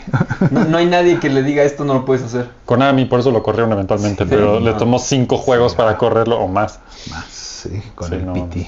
[0.51, 2.49] No, no hay nadie que le diga esto no lo puedes hacer.
[2.65, 6.49] Konami por eso lo corrieron eventualmente, Sí, pero le tomó cinco juegos para correrlo o
[6.49, 6.79] más.
[7.11, 8.67] Más, sí, con Sí, el no, PT.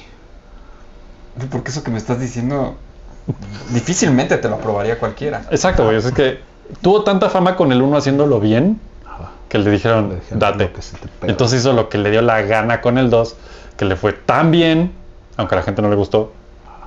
[1.50, 2.74] Porque eso que me estás diciendo
[3.70, 5.42] difícilmente te lo aprobaría cualquiera.
[5.50, 5.96] Exacto, güey.
[5.96, 6.40] Es que
[6.82, 9.30] tuvo tanta fama con el uno haciéndolo bien Ajá.
[9.48, 10.64] que le dijeron, Le dijeron, date.
[10.64, 11.30] "Lo que se te pega".
[11.32, 13.36] Entonces hizo lo que le dio la gana con el 2,
[13.78, 14.92] que le fue tan bien,
[15.38, 16.32] aunque a la gente no le gustó,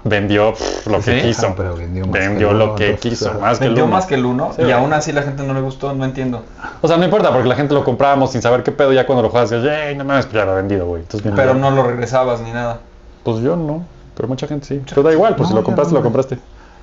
[0.03, 1.47] vendió pff, lo que Sí, quiso.
[1.47, 3.93] ah, pero vendió más lo uno, que quiso, más que el Vendió uno.
[3.95, 6.43] más que el uno Sí, y aún así la gente no le gustó, no entiendo.
[6.81, 9.21] O sea, no importa, porque la gente lo comprábamos sin saber qué pedo, ya cuando
[9.23, 11.03] lo juegas, "Yay, no mames, pues ya lo ha vendido, güey.
[11.35, 12.79] Pero no lo regresabas ni nada.
[13.23, 13.85] Pues yo no,
[14.15, 14.81] pero mucha gente sí.
[14.89, 15.99] Pero da igual, pues si lo compraste, no.
[15.99, 16.39] lo compraste.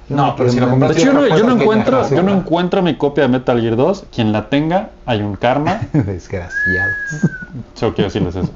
[0.09, 2.94] No, pero si lo De hecho, yo no, yo no encuentro, yo no encuentro mi
[2.94, 4.06] copia de Metal Gear 2.
[4.14, 5.80] Quien la tenga, hay un karma.
[5.92, 6.92] Desgraciado.
[7.74, 8.50] Solo quiero decirles eso.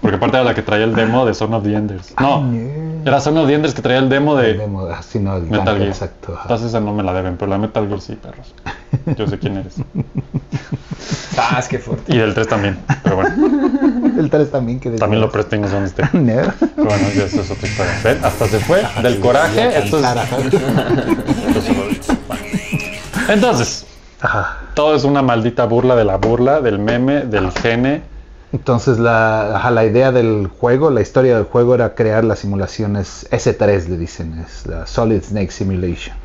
[0.00, 2.14] Porque aparte era la que traía el demo de Son of the Enders.
[2.20, 5.36] No, Ay, era Son of the Enders que traía el demo de Demo, así no,
[5.36, 5.88] el Metal Gear.
[5.88, 6.38] Exacto.
[6.42, 8.54] Entonces esa no me la deben, pero la Metal Gear sí, perros.
[9.16, 9.76] Yo sé quién eres.
[11.38, 12.14] Ah, es que fuerte.
[12.14, 12.78] Y del 3 también.
[13.04, 13.30] Pero bueno,
[14.18, 15.58] El 3 también que también lo presté.
[15.58, 16.08] Pero
[16.76, 18.00] bueno, ya eso es otra historia.
[18.02, 18.18] ¿Ven?
[18.24, 19.76] Hasta se fue del coraje.
[23.28, 23.86] Entonces,
[24.74, 28.02] todo es una maldita burla de la burla, del meme, del gene.
[28.52, 33.86] Entonces la, la idea del juego, la historia del juego era crear las simulaciones S3,
[33.88, 36.16] le dicen, es la Solid Snake Simulation.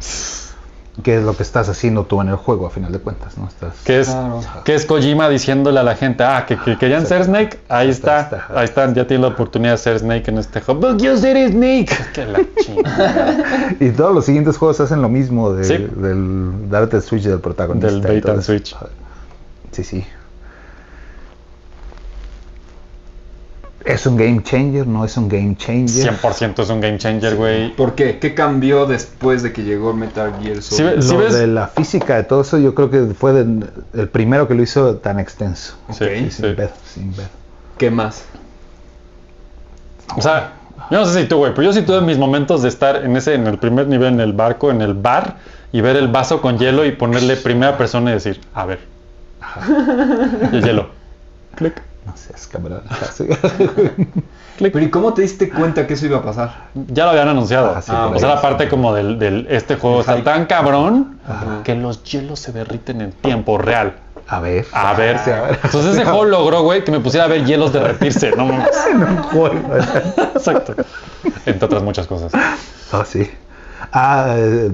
[1.02, 3.48] Que es lo que estás haciendo tú en el juego a final de cuentas, ¿no?
[3.48, 4.42] Estás Que es, Claro.
[4.64, 8.20] que es Kojima diciéndole a la gente, ah, que, que querían ser Snake, ahí Está,
[8.22, 8.60] está, está.
[8.60, 10.80] ahí están, ya tienen la oportunidad de ser Snake en este juego.
[10.82, 11.90] But yo seré Snake.
[12.14, 13.38] Que la chingada.
[13.80, 15.78] Y todos los siguientes juegos hacen lo mismo de, Sí.
[15.96, 17.88] del darte el switch del protagonista.
[17.90, 18.76] Del bait and switch.
[19.72, 20.06] Sí, sí.
[23.86, 24.88] ¿Es un game changer?
[24.88, 26.14] ¿No es un game changer?
[26.22, 27.76] 100% es un game changer, güey.
[27.76, 28.18] ¿Por qué?
[28.18, 31.02] ¿Qué cambió después de que llegó Metal Gear Sí, Solid?
[31.02, 34.08] sí Lo ves- de la física de todo eso, yo creo que fue de- el
[34.08, 35.76] primero que lo hizo tan extenso.
[35.92, 36.32] Sí, sí.
[36.32, 37.28] sin pedo, sin pedo.
[37.78, 38.24] ¿Qué más?
[40.16, 40.54] O sea,
[40.90, 43.18] yo no sé si tú, güey, pero yo sí tuve mis momentos de estar en
[43.18, 45.38] ese, en el primer nivel, en el barco, en el bar,
[45.74, 48.80] y ver el vaso con hielo y ponerle primera persona y decir, a ver.
[50.54, 50.88] Y el hielo.
[51.56, 52.82] Clic, No seas cabrón.
[54.60, 56.68] Pero ¿y cómo te diste cuenta que eso iba a pasar?
[56.88, 57.74] Ya lo habían anunciado.
[57.76, 60.24] Ah, sí, Ah, o sea, la parte como del, del- este juego está hype.
[60.26, 61.62] tan cabrón Ajá.
[61.64, 63.96] que los hielos se derriten en tiempo real.
[64.28, 64.66] A ver.
[64.72, 65.20] A ver.
[65.20, 65.60] Sí, a ver.
[65.64, 68.32] Entonces ese juego logró, güey, que me pusiera a ver hielos derretirse.
[68.38, 68.70] No mames.
[68.92, 69.76] En un juego.
[70.36, 70.76] Exacto.
[71.46, 72.32] Entre otras muchas cosas.
[72.92, 73.30] Oh, sí.
[73.92, 74.72] Ah, eh,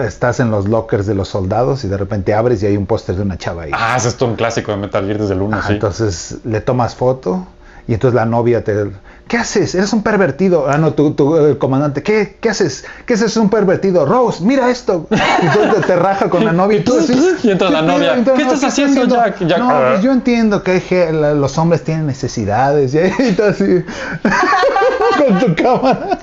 [0.00, 3.16] estás en los lockers de los soldados y de repente abres y hay un póster
[3.16, 3.70] de una chava ahí.
[3.74, 5.74] Ah, ese es todo un clásico de Metal Gear desde el 1, Ajá, sí.
[5.74, 7.46] Entonces le tomas foto
[7.88, 8.90] y entonces la novia te...
[9.28, 9.74] ¿Qué haces?
[9.74, 10.66] Eres un pervertido.
[10.68, 12.02] Ah, no, tú, tú, el comandante.
[12.02, 12.84] ¿Qué, ¿Qué haces?
[13.06, 13.32] ¿Qué haces?
[13.32, 14.06] Es un pervertido.
[14.06, 15.08] Rose, mira esto.
[15.10, 16.78] Y entonces te, raja con la novia.
[16.78, 18.14] Y, tú así, Y entra la ¿qué novia?
[18.14, 19.44] Entonces, ¿qué estás haciendo, Jack?
[19.44, 19.88] Jack, no, ah.
[19.90, 22.94] pues yo entiendo que los hombres tienen necesidades.
[23.18, 23.84] Y tú así...
[25.18, 26.18] con tu cámara.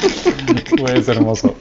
[0.80, 1.54] Güey, es hermoso.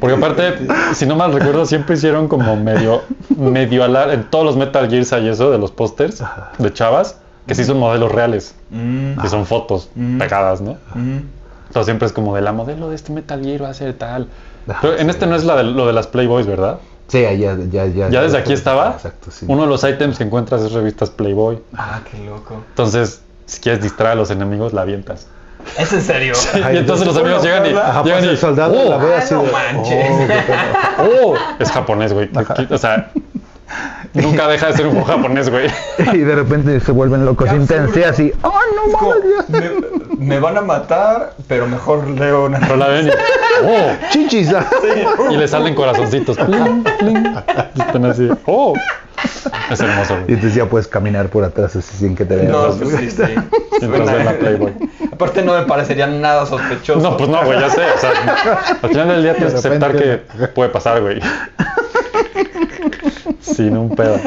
[0.00, 0.54] Porque aparte,
[0.94, 3.02] si no mal recuerdo, siempre hicieron como medio,
[3.36, 6.22] medio alar en todos los Metal Gears hay eso de los pósters
[6.58, 10.72] de chavas, que sí son modelos reales, Mm, que son fotos pegadas, ¿no?
[10.94, 11.18] mm.
[11.68, 14.28] Entonces siempre es como de la modelo de este Metal Gear va a ser tal.
[14.68, 16.78] Ajá, Pero en este no es la de, lo de las Playboys, ¿verdad?
[17.08, 18.08] Sí, ya, ya, ya.
[18.08, 18.92] Ya desde aquí estaba.
[18.92, 19.46] Exacto, sí.
[19.48, 21.58] Uno de los ítems que encuentras es revistas Playboy.
[21.74, 22.62] Ah, qué loco.
[22.68, 25.26] Entonces, si quieres distraer a los enemigos, la avientas.
[25.78, 26.34] ¿Es en serio?
[26.72, 29.18] y entonces los amigos llegan y, llegan pues y el soldado "Oh, la ve ah,
[29.18, 30.06] así no de, manches.
[30.10, 31.22] "Oh, qué pedo".
[31.24, 32.28] Oh, es japonés, güey.
[32.70, 33.10] O sea,
[34.14, 35.70] nunca deja de ser un juego japonés, güey.
[36.12, 38.08] y de repente se vuelven locos seguro.
[38.08, 39.72] así, ¡oh, no mames!
[40.22, 40.28] Ya".
[40.28, 42.60] me, van a matar, pero mejor leo una...
[42.60, 43.10] Pero la ven y,
[43.64, 44.52] oh, ¡Chichis!
[45.30, 46.36] y le salen corazoncitos.
[46.36, 47.34] Pling, pling.
[47.76, 48.28] Están así.
[48.46, 48.74] Oh,
[49.70, 50.34] es hermoso, Y güey.
[50.34, 52.50] entonces ya puedes caminar por atrás así sin que te vean.
[52.52, 53.22] No, pues sí, sí.
[53.80, 54.72] Mientras ven la Playboy.
[55.12, 57.00] Aparte no me parecería nada sospechoso.
[57.00, 57.82] No, pues no, güey, ya sé.
[57.82, 58.10] O sea,
[58.82, 61.20] al final del día tienes que De aceptar que puede pasar, güey.
[63.40, 64.18] Sin un pedo.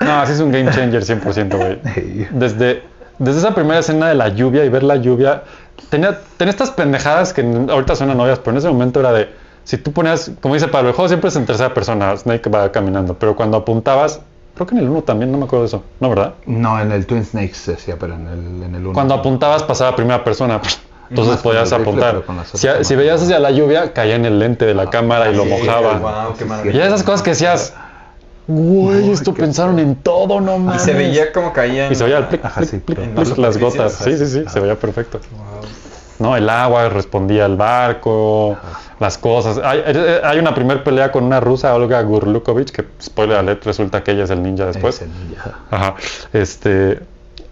[0.00, 1.78] No, así es un game changer 100%, güey.
[1.96, 2.28] Ey.
[2.30, 2.82] Desde,
[3.20, 5.42] desde esa primera escena de la lluvia y ver la lluvia,
[5.90, 9.28] tenía, tenía estas pendejadas que ahorita suenan obvias, pero en ese momento era de,
[9.64, 12.72] si tú ponías, como dice Pablo, el juego siempre es en tercera persona, Snake va
[12.72, 14.20] caminando, pero cuando apuntabas,
[14.54, 16.32] creo que en el 1 también, no me acuerdo de eso, ¿no, verdad?
[16.46, 18.94] No, en el Twin Snakes se hacía, pero en el, en el uno.
[18.94, 20.58] Cuando apuntabas pasaba a primera persona,
[21.10, 22.22] entonces Más podías apuntar.
[22.54, 25.98] Si, veías hacia la lluvia, caía en el lente de la cámara y lo mojaba.
[25.98, 27.74] Wow, Y esas cosas que decías,
[28.50, 30.82] güey, esto pensaron en todo, no Y mames.
[30.82, 31.90] se veía como caían.
[31.92, 33.92] Y se veía el plic, Ajá, plic, sí, plic, en plic, las gotas.
[33.94, 35.20] Sí, sí, sí, se veía perfecto.
[35.32, 35.60] Wow.
[36.18, 38.56] No, el agua respondía al barco,
[38.98, 39.58] las cosas.
[39.64, 39.82] Hay,
[40.22, 44.24] hay una primer pelea con una rusa, Olga Gurlukovich, que, spoiler alert, resulta que ella
[44.24, 45.00] es el ninja después.
[45.00, 45.54] Ninja.
[45.70, 45.94] Ajá.
[46.34, 47.00] Este,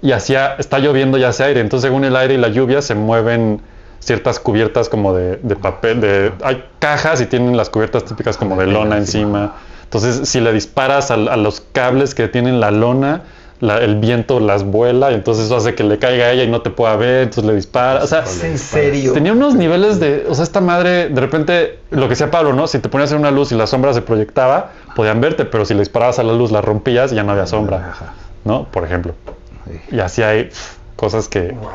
[0.02, 1.60] y hacía, está lloviendo y hace aire.
[1.60, 3.62] Entonces, según el aire y la lluvia, se mueven
[4.00, 6.00] ciertas cubiertas como de, de papel.
[6.02, 9.54] De, hay cajas y tienen las cubiertas típicas como de lona encima.
[9.88, 13.22] Entonces, si le disparas a, los cables que tienen la lona,
[13.60, 16.48] la- el viento las vuela y entonces eso hace que le caiga a ella y
[16.48, 18.04] no te pueda ver, entonces le dispara.
[18.04, 19.14] O sea, ¿Es en serio?
[19.14, 22.66] Tenía unos niveles de, o sea, esta madre, de repente, lo que decía Pablo, ¿no?
[22.66, 25.72] Si te ponías en una luz y la sombra se proyectaba, podían verte, pero si
[25.74, 28.12] le disparabas a la luz, la rompías y ya no había sombra, Ajá.
[28.44, 28.64] ¿no?
[28.64, 29.14] Por ejemplo.
[29.90, 30.50] Y así hay
[30.98, 31.52] cosas que...
[31.52, 31.70] Wow.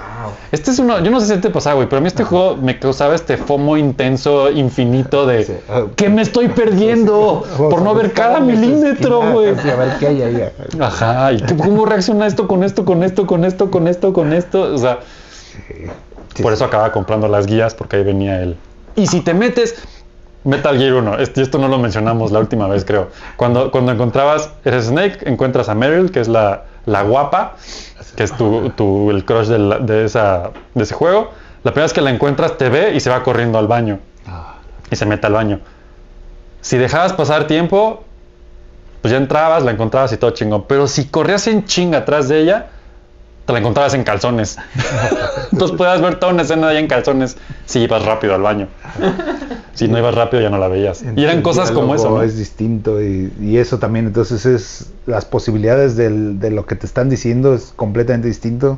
[0.52, 2.58] Este es uno, yo no sé si te pasaba, güey, pero a mí este juego
[2.58, 5.46] me causaba este FOMO intenso, infinito de...
[5.46, 5.54] Sí.
[5.96, 7.44] ¿Qué me estoy perdiendo?
[7.58, 9.50] Por no ver cada milímetro, güey.
[9.50, 10.50] A ver qué hay ahí.
[10.80, 14.62] Ajá, ¿y cómo reacciona esto con esto, con esto, con esto, con esto, con esto?
[14.74, 15.00] O sea,
[16.36, 18.58] Sí, por eso acababa comprando las guías, porque ahí venía el.
[18.96, 19.76] Y si te metes.
[20.44, 23.08] Metal Gear 1, este- esto no lo mencionamos la última vez, creo.
[23.38, 27.56] Cuando, cuando encontrabas, eres Snake, encuentras a Meryl, que es la, la guapa,
[28.16, 31.32] que es tu, tu- el crush de, la- de esa, de ese juego.
[31.64, 34.00] La primera vez que la encuentras, te ve y se va corriendo al baño.
[34.28, 34.56] Ah,
[34.92, 35.60] Y se mete al baño.
[36.62, 38.04] Si dejabas pasar tiempo,
[39.02, 40.66] pues ya entrabas, la encontrabas y todo chingón.
[40.68, 42.68] Pero si corrías en chinga atrás de ella,
[43.46, 44.58] te la encontrabas en calzones.
[45.52, 48.68] Entonces podías ver toda una escena de ella en calzones si ibas rápido al baño.
[49.74, 51.04] Si no ibas rápido ya no la veías.
[51.16, 52.10] Y eran cosas como eso.
[52.10, 52.22] ¿no?
[52.22, 56.86] Es distinto y, y eso también, entonces es las posibilidades del- de lo que te
[56.86, 58.78] están diciendo es completamente distinto.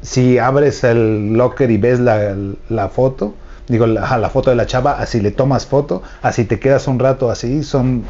[0.00, 2.36] Si abres el locker y ves la,
[2.68, 3.34] la foto,
[3.66, 7.30] digo, la foto de la chava, así le tomas foto, así te quedas un rato
[7.32, 8.04] así, son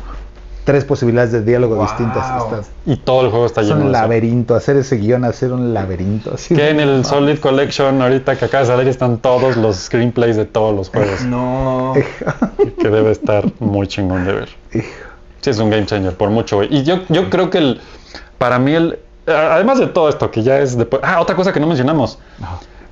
[0.68, 1.84] tres posibilidades de diálogo Wow.
[1.86, 2.42] distintas.
[2.42, 4.02] Está- Y todo el juego está es lleno un de eso.
[4.02, 6.34] laberinto, hacer ese guion, hacer un laberinto.
[6.34, 10.36] así Que en el Solid Collection, ahorita que acaba de salir, están todos los screenplays
[10.36, 11.22] de todos los juegos.
[11.24, 11.94] No.
[11.94, 14.48] que debe estar muy chingón de ver.
[15.40, 16.68] Sí, es un game changer, por mucho, güey.
[16.70, 17.80] Y yo, yo creo que el,
[18.36, 21.60] para mí, el, además de todo esto, que ya es de, Ah, otra cosa que
[21.60, 22.18] no mencionamos.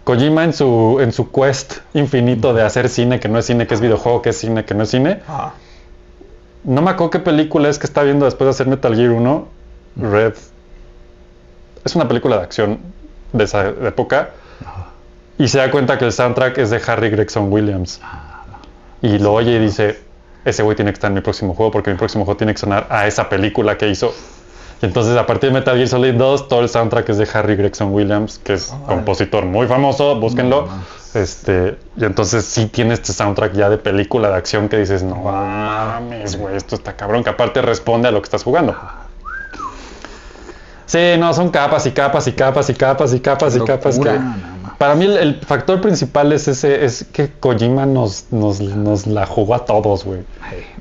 [0.04, 3.74] Kojima en su, en su quest infinito de hacer cine que no es cine, que
[3.74, 5.20] es videojuego, que es cine, que no es cine.
[5.28, 5.52] Ah.
[6.66, 9.48] No me acuerdo qué película es que está viendo después de hacer Metal Gear 1.
[9.98, 10.34] Red.
[11.84, 12.80] Es una película de acción
[13.32, 14.30] de esa época.
[15.38, 18.00] Y se da cuenta que el soundtrack es de Harry Gregson Williams.
[19.00, 20.00] Y lo oye y dice,
[20.44, 22.58] ese güey tiene que estar en mi próximo juego porque mi próximo juego tiene que
[22.58, 24.12] sonar a esa película que hizo.
[24.82, 27.56] Y entonces a partir de Metal Gear Solid 2, todo el soundtrack es de Harry
[27.56, 30.68] Gregson Williams, que es compositor muy famoso, búsquenlo.
[31.14, 35.16] Este, y entonces sí tiene este soundtrack ya de película de acción que dices, no
[35.16, 38.76] mames, güey, esto está cabrón, que aparte responde a lo que estás jugando.
[40.84, 43.98] Sí, no, son capas y capas y capas y capas y capas y capas.
[43.98, 44.55] Nada más.
[44.78, 49.26] Para mí el, el factor principal es ese, es que Kojima nos, nos, nos la
[49.26, 50.20] jugó a todos, güey.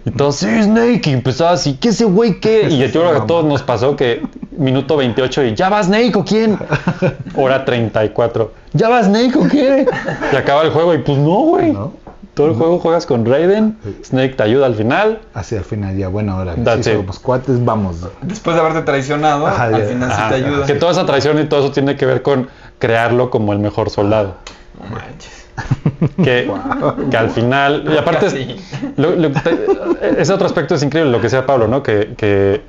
[0.05, 2.67] Y todos, sí, Snake, y empezaba así, ¿qué ese güey qué?
[2.69, 4.21] Y yo creo que a todos nos pasó que
[4.51, 6.59] minuto 28 y ¿ya va Snake o quién?
[7.35, 9.85] Hora 34, ¿ya va Snake o qué?
[10.31, 11.71] Y acaba el juego y pues no, güey.
[11.71, 12.04] No.
[12.35, 15.21] Todo el juego juegas con Raiden, Snake te ayuda al final.
[15.33, 17.97] Hacia el final ya, bueno, ahora sí somos cuates, vamos.
[18.21, 20.65] Después de haberte traicionado, Ajá, al final sí te ayuda.
[20.65, 23.89] Que toda esa traición y todo eso tiene que ver con crearlo como el mejor
[23.89, 24.35] soldado.
[24.77, 25.45] No manches.
[26.21, 26.51] que,
[27.09, 28.55] que al final y aparte es- Casi.
[28.97, 32.61] lo- lo- te- ese otro aspecto es increíble lo que decía Pablo no que, que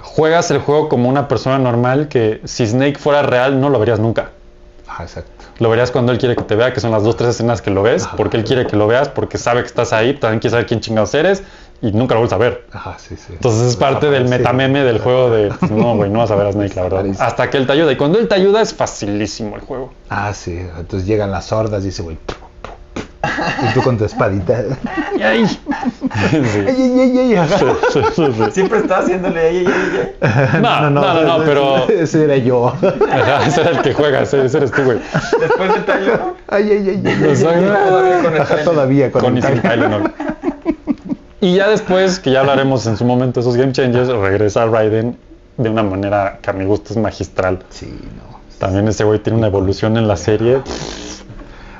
[0.00, 3.98] juegas el juego como una persona normal que si Snake fuera real no lo verías
[3.98, 4.30] nunca
[5.00, 5.30] Exacto.
[5.58, 7.70] lo verías cuando él quiere que te vea que son las dos tres escenas que
[7.70, 10.50] lo ves porque él quiere que lo veas porque sabe que estás ahí también quiere
[10.52, 11.42] saber quién chingados eres
[11.82, 13.32] y nunca lo vuelves a ver Ajá, sí, sí.
[13.34, 16.46] entonces es parte del metameme del juego de pues, no güey no vas a ver
[16.46, 18.72] a Snake la verdad hasta que él te ayuda y cuando él te ayuda es
[18.74, 20.56] facilísimo el juego Ah, sí.
[20.78, 22.16] Entonces llegan las hordas y dice, güey.
[22.94, 24.62] Y tú con tu espadita.
[25.18, 25.58] y ahí Sí.
[26.10, 27.48] Ay, ay, ay, ay.
[27.92, 28.42] Sí, sí, sí.
[28.52, 30.60] Siempre está haciéndole ahí, ahí, ahí.
[30.62, 32.68] No, no, no, no, pero- Ese era yo.
[32.68, 34.98] Ajá, ese era el que juega, ese, ese eres tú, güey.
[35.40, 37.60] Después de tallo, Ay, ay, ay, ay, ay, Exacto.
[37.60, 39.72] todavía con el Ajá, todavía con, Con y el sin tren.
[39.72, 40.12] Tylenol.
[41.40, 45.16] Y ya después, que ya hablaremos en su momento de esos Game Changers, regresa Raiden
[45.56, 47.60] de una manera que a mi gusto es magistral.
[47.70, 47.86] Sí,
[48.16, 48.38] no.
[48.58, 50.60] También ese güey tiene una evolución en la serie.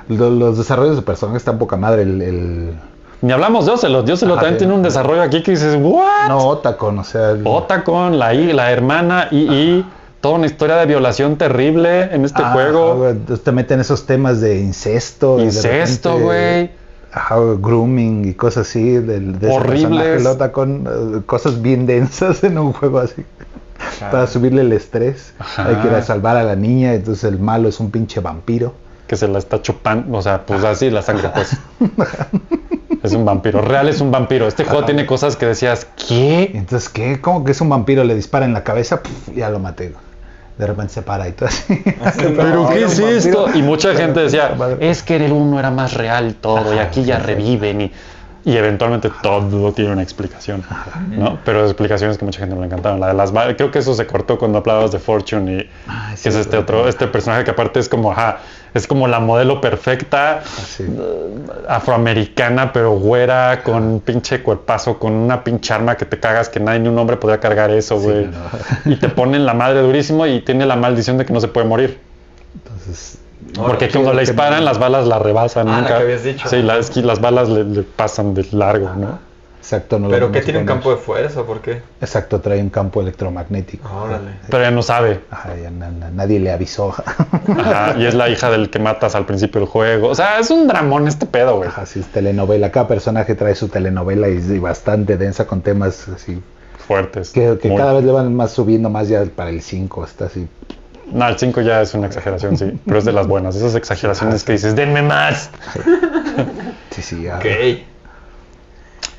[0.09, 2.03] Lo- Los, desarrollos de personajes están poca madre.
[2.03, 2.71] El, el-
[3.23, 4.09] Ni hablamos de Ocelot.
[4.09, 6.29] Ocelot Ajá, también tiene un desarrollo aquí que dices, ¿what?
[6.29, 7.31] no, Otacon, o sea.
[7.31, 9.87] el- Otacon, la, la hermana y, y
[10.21, 12.97] toda una historia de violación terrible en este Ah, juego.
[12.97, 15.37] güey, entonces te meten esos temas de incesto.
[15.37, 16.71] y de Incesto, güey.
[17.13, 18.93] ajá, grooming y cosas así.
[18.99, 19.83] Del, de Horribles.
[19.83, 23.25] personaje, el Otacon, eh, cosas bien densas en un juego así.
[24.01, 25.35] Para subirle el estrés.
[25.39, 25.67] Ajá.
[25.69, 26.95] Hay que ir a salvar a la niña.
[26.95, 28.75] Entonces el malo es un pinche vampiro.
[29.07, 31.57] Que se la está chupando, o sea, pues así la sangre, pues.
[33.03, 34.49] Es un vampiro, real es un vampiro.
[34.49, 36.53] Este juego tiene cosas que decías, ¿qué?
[36.55, 37.21] Entonces, ¿qué?
[37.21, 38.03] ¿Cómo que es un vampiro?
[38.03, 39.93] Le dispara en la cabeza, Puf, ya lo maté.
[40.57, 41.83] De repente se para y todo así.
[42.17, 43.49] ¿Pero qué es esto?
[43.53, 47.05] Y mucha gente decía, es que el uno era más real y todo, y aquí
[47.05, 47.93] ya reviven y,
[48.47, 50.63] y eventualmente todo tiene una explicación,
[51.11, 51.39] ¿no?
[51.47, 53.01] Pero explicaciones que mucha gente no le encantaron.
[53.01, 56.25] La de las creo que eso se cortó cuando hablabas de Fortune y Ah, sí,
[56.25, 58.41] que es este otro, este personaje que aparte es como, ajá,
[58.75, 60.85] es como la modelo perfecta Así.
[61.69, 66.61] afroamericana, pero güera, con un pinche cuerpazo, con una pinche arma que te cagas, que
[66.61, 68.27] nadie ni un hombre podría cargar eso, güey.
[68.27, 68.93] no.
[68.93, 71.67] Y te ponen la madre durísimo y tiene la maldición de que no se puede
[71.67, 71.99] morir.
[72.55, 73.19] Entonces,
[73.55, 75.69] Porque cuando le disparan, las balas la rebasan.
[75.69, 75.97] Ah, la nunca.
[75.99, 76.49] que habías dicho.
[76.49, 79.19] Sí, la- es que las balas le, le pasan de largo, ¿no?
[79.59, 81.43] exacto, no lo- ¿Pero qué tiene un campo de fuerza?
[81.45, 81.81] ¿Por qué?
[82.03, 83.89] Exacto, trae un campo electromagnético.
[83.97, 84.33] Órale.
[84.51, 85.21] Pero ella no sabe.
[85.31, 86.95] Ajá, ya na- na- nadie le avisó.
[87.49, 90.09] Ajá, y es la hija del que matas al principio del juego.
[90.09, 91.69] O sea, es un dramón este pedo, güey.
[91.71, 92.71] Ajá, sí, es telenovela.
[92.71, 96.43] Cada personaje trae su telenovela y, y bastante densa con temas así.
[96.87, 97.31] Fuertes.
[97.31, 100.05] Que, que Muy- cada vez le van más subiendo más ya para el 5.
[100.05, 100.47] Está así.
[101.13, 102.73] No, el 5 ya es una exageración, sí.
[102.87, 103.55] Pero es de las buenas.
[103.57, 105.51] Esas exageraciones que dices, denme más.
[106.91, 107.37] Sí, sí, ya.
[107.39, 107.45] Ok.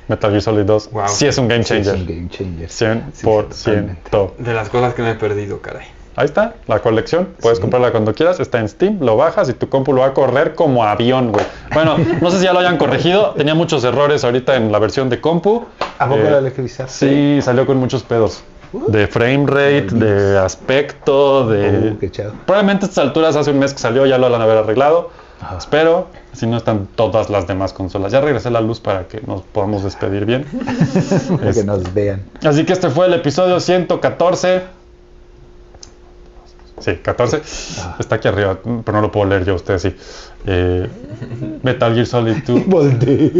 [0.08, 1.08] Metal Gear Solid 2 Wow.
[1.08, 1.96] sí es un game Sí, es changer.
[2.02, 2.70] un game changer.
[2.70, 3.04] 100%.
[3.12, 3.72] Sí, sí,
[4.10, 4.44] totalmente.
[4.44, 5.88] De las cosas que me he perdido, caray.
[6.18, 7.30] Ahí está, la colección.
[7.42, 7.62] Puedes Sí.
[7.62, 8.40] comprarla cuando quieras.
[8.40, 11.46] Está en Steam, lo bajas y tu compu lo va a correr como avión, güey.
[11.74, 13.32] Bueno, no sé si ya lo hayan corregido.
[13.32, 15.66] Tenía muchos errores ahorita en la versión de compu.
[16.00, 16.94] ¿A poco Eh, la revisaste?
[17.38, 18.44] Sí, salió con muchos pedos.
[18.74, 21.92] De frame rate, de aspecto, de...
[21.92, 22.10] Uh, qué.
[22.46, 25.12] Probablemente a estas alturas, hace un mes que salió, ya lo van a haber arreglado.
[25.58, 28.12] Espero, si no están todas las demás consolas.
[28.12, 30.46] Ya regresé la luz para que nos podamos despedir bien.
[31.38, 32.24] Para que nos vean.
[32.44, 34.64] Así que este fue el episodio 114.
[36.80, 37.42] Sí, 14.
[38.00, 39.96] Está aquí arriba, pero no lo puedo leer yo, ustedes sí.
[40.46, 40.90] Eh,
[41.64, 42.66] Metal Gear Solid 2.
[42.68, 43.32] Volteé.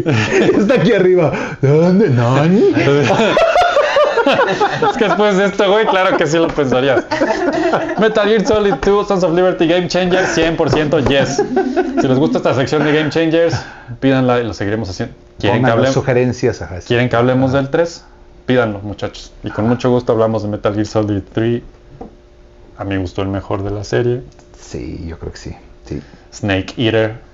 [0.58, 1.32] Está aquí arriba.
[1.62, 2.10] ¿Dónde?
[2.10, 2.74] ¿Nani?
[4.90, 7.06] es que después de esto, güey, claro que sí lo pensarías.
[8.00, 11.42] Metal Gear Solid 2, Sons of Liberty Game Changer, 100% yes.
[12.02, 13.56] Si les gusta esta sección de Game Changers,
[14.00, 15.16] pídanla y lo seguiremos haciendo.
[15.40, 16.62] ¿Quieren que, hablemos, sugerencias.
[16.62, 16.88] Ajá, sí.
[16.88, 18.06] ¿Quieren que hablemos del 3?
[18.46, 19.32] Pídanlo, muchachos.
[19.44, 21.62] Y con mucho gusto hablamos de Metal Gear Solid 3.
[22.78, 24.22] A mí gustó el mejor de la serie.
[24.60, 25.56] Sí, yo creo que sí.
[25.86, 26.02] sí.
[26.34, 27.25] Snake Eater.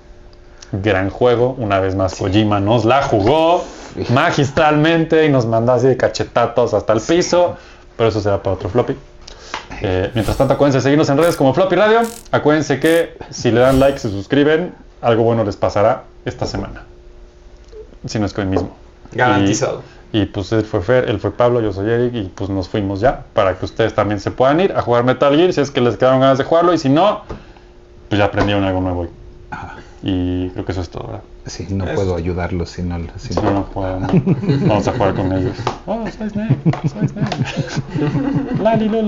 [0.72, 1.54] Gran juego.
[1.58, 3.64] Una vez más, Kojima nos la jugó
[4.08, 7.56] magistralmente y nos mandó así de cachetatos hasta el piso.
[7.96, 8.96] Pero eso será para otro floppy.
[9.82, 12.00] Eh, mientras tanto, acuérdense de seguirnos en redes como Floppy Radio.
[12.30, 16.84] Acuérdense que si le dan like, se suscriben, algo bueno les pasará esta semana.
[18.06, 18.70] Si no es que hoy mismo.
[19.12, 19.82] Garantizado.
[20.12, 22.68] Y, y, pues él fue Fer, él fue Pablo, yo soy Eric y pues nos
[22.68, 25.70] fuimos ya para que ustedes también se puedan ir a jugar Metal Gear si es
[25.70, 27.22] que les quedaron ganas de jugarlo y si no,
[28.08, 29.08] pues ya aprendieron algo nuevo hoy.
[30.02, 31.22] Y creo que eso es todo, ¿verdad?
[31.46, 32.98] Sí, no puedo ayudarlos si no.
[33.16, 34.02] Si no, no juegan,
[34.66, 35.56] vamos a jugar con ellos.
[35.86, 36.56] Oh, soy Snake,
[36.88, 37.36] soy Snake.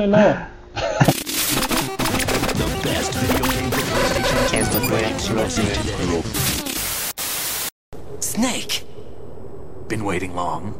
[0.09, 0.49] La.
[4.53, 5.05] Esto fue.
[8.21, 8.85] Snake.
[9.89, 10.75] Been waiting long.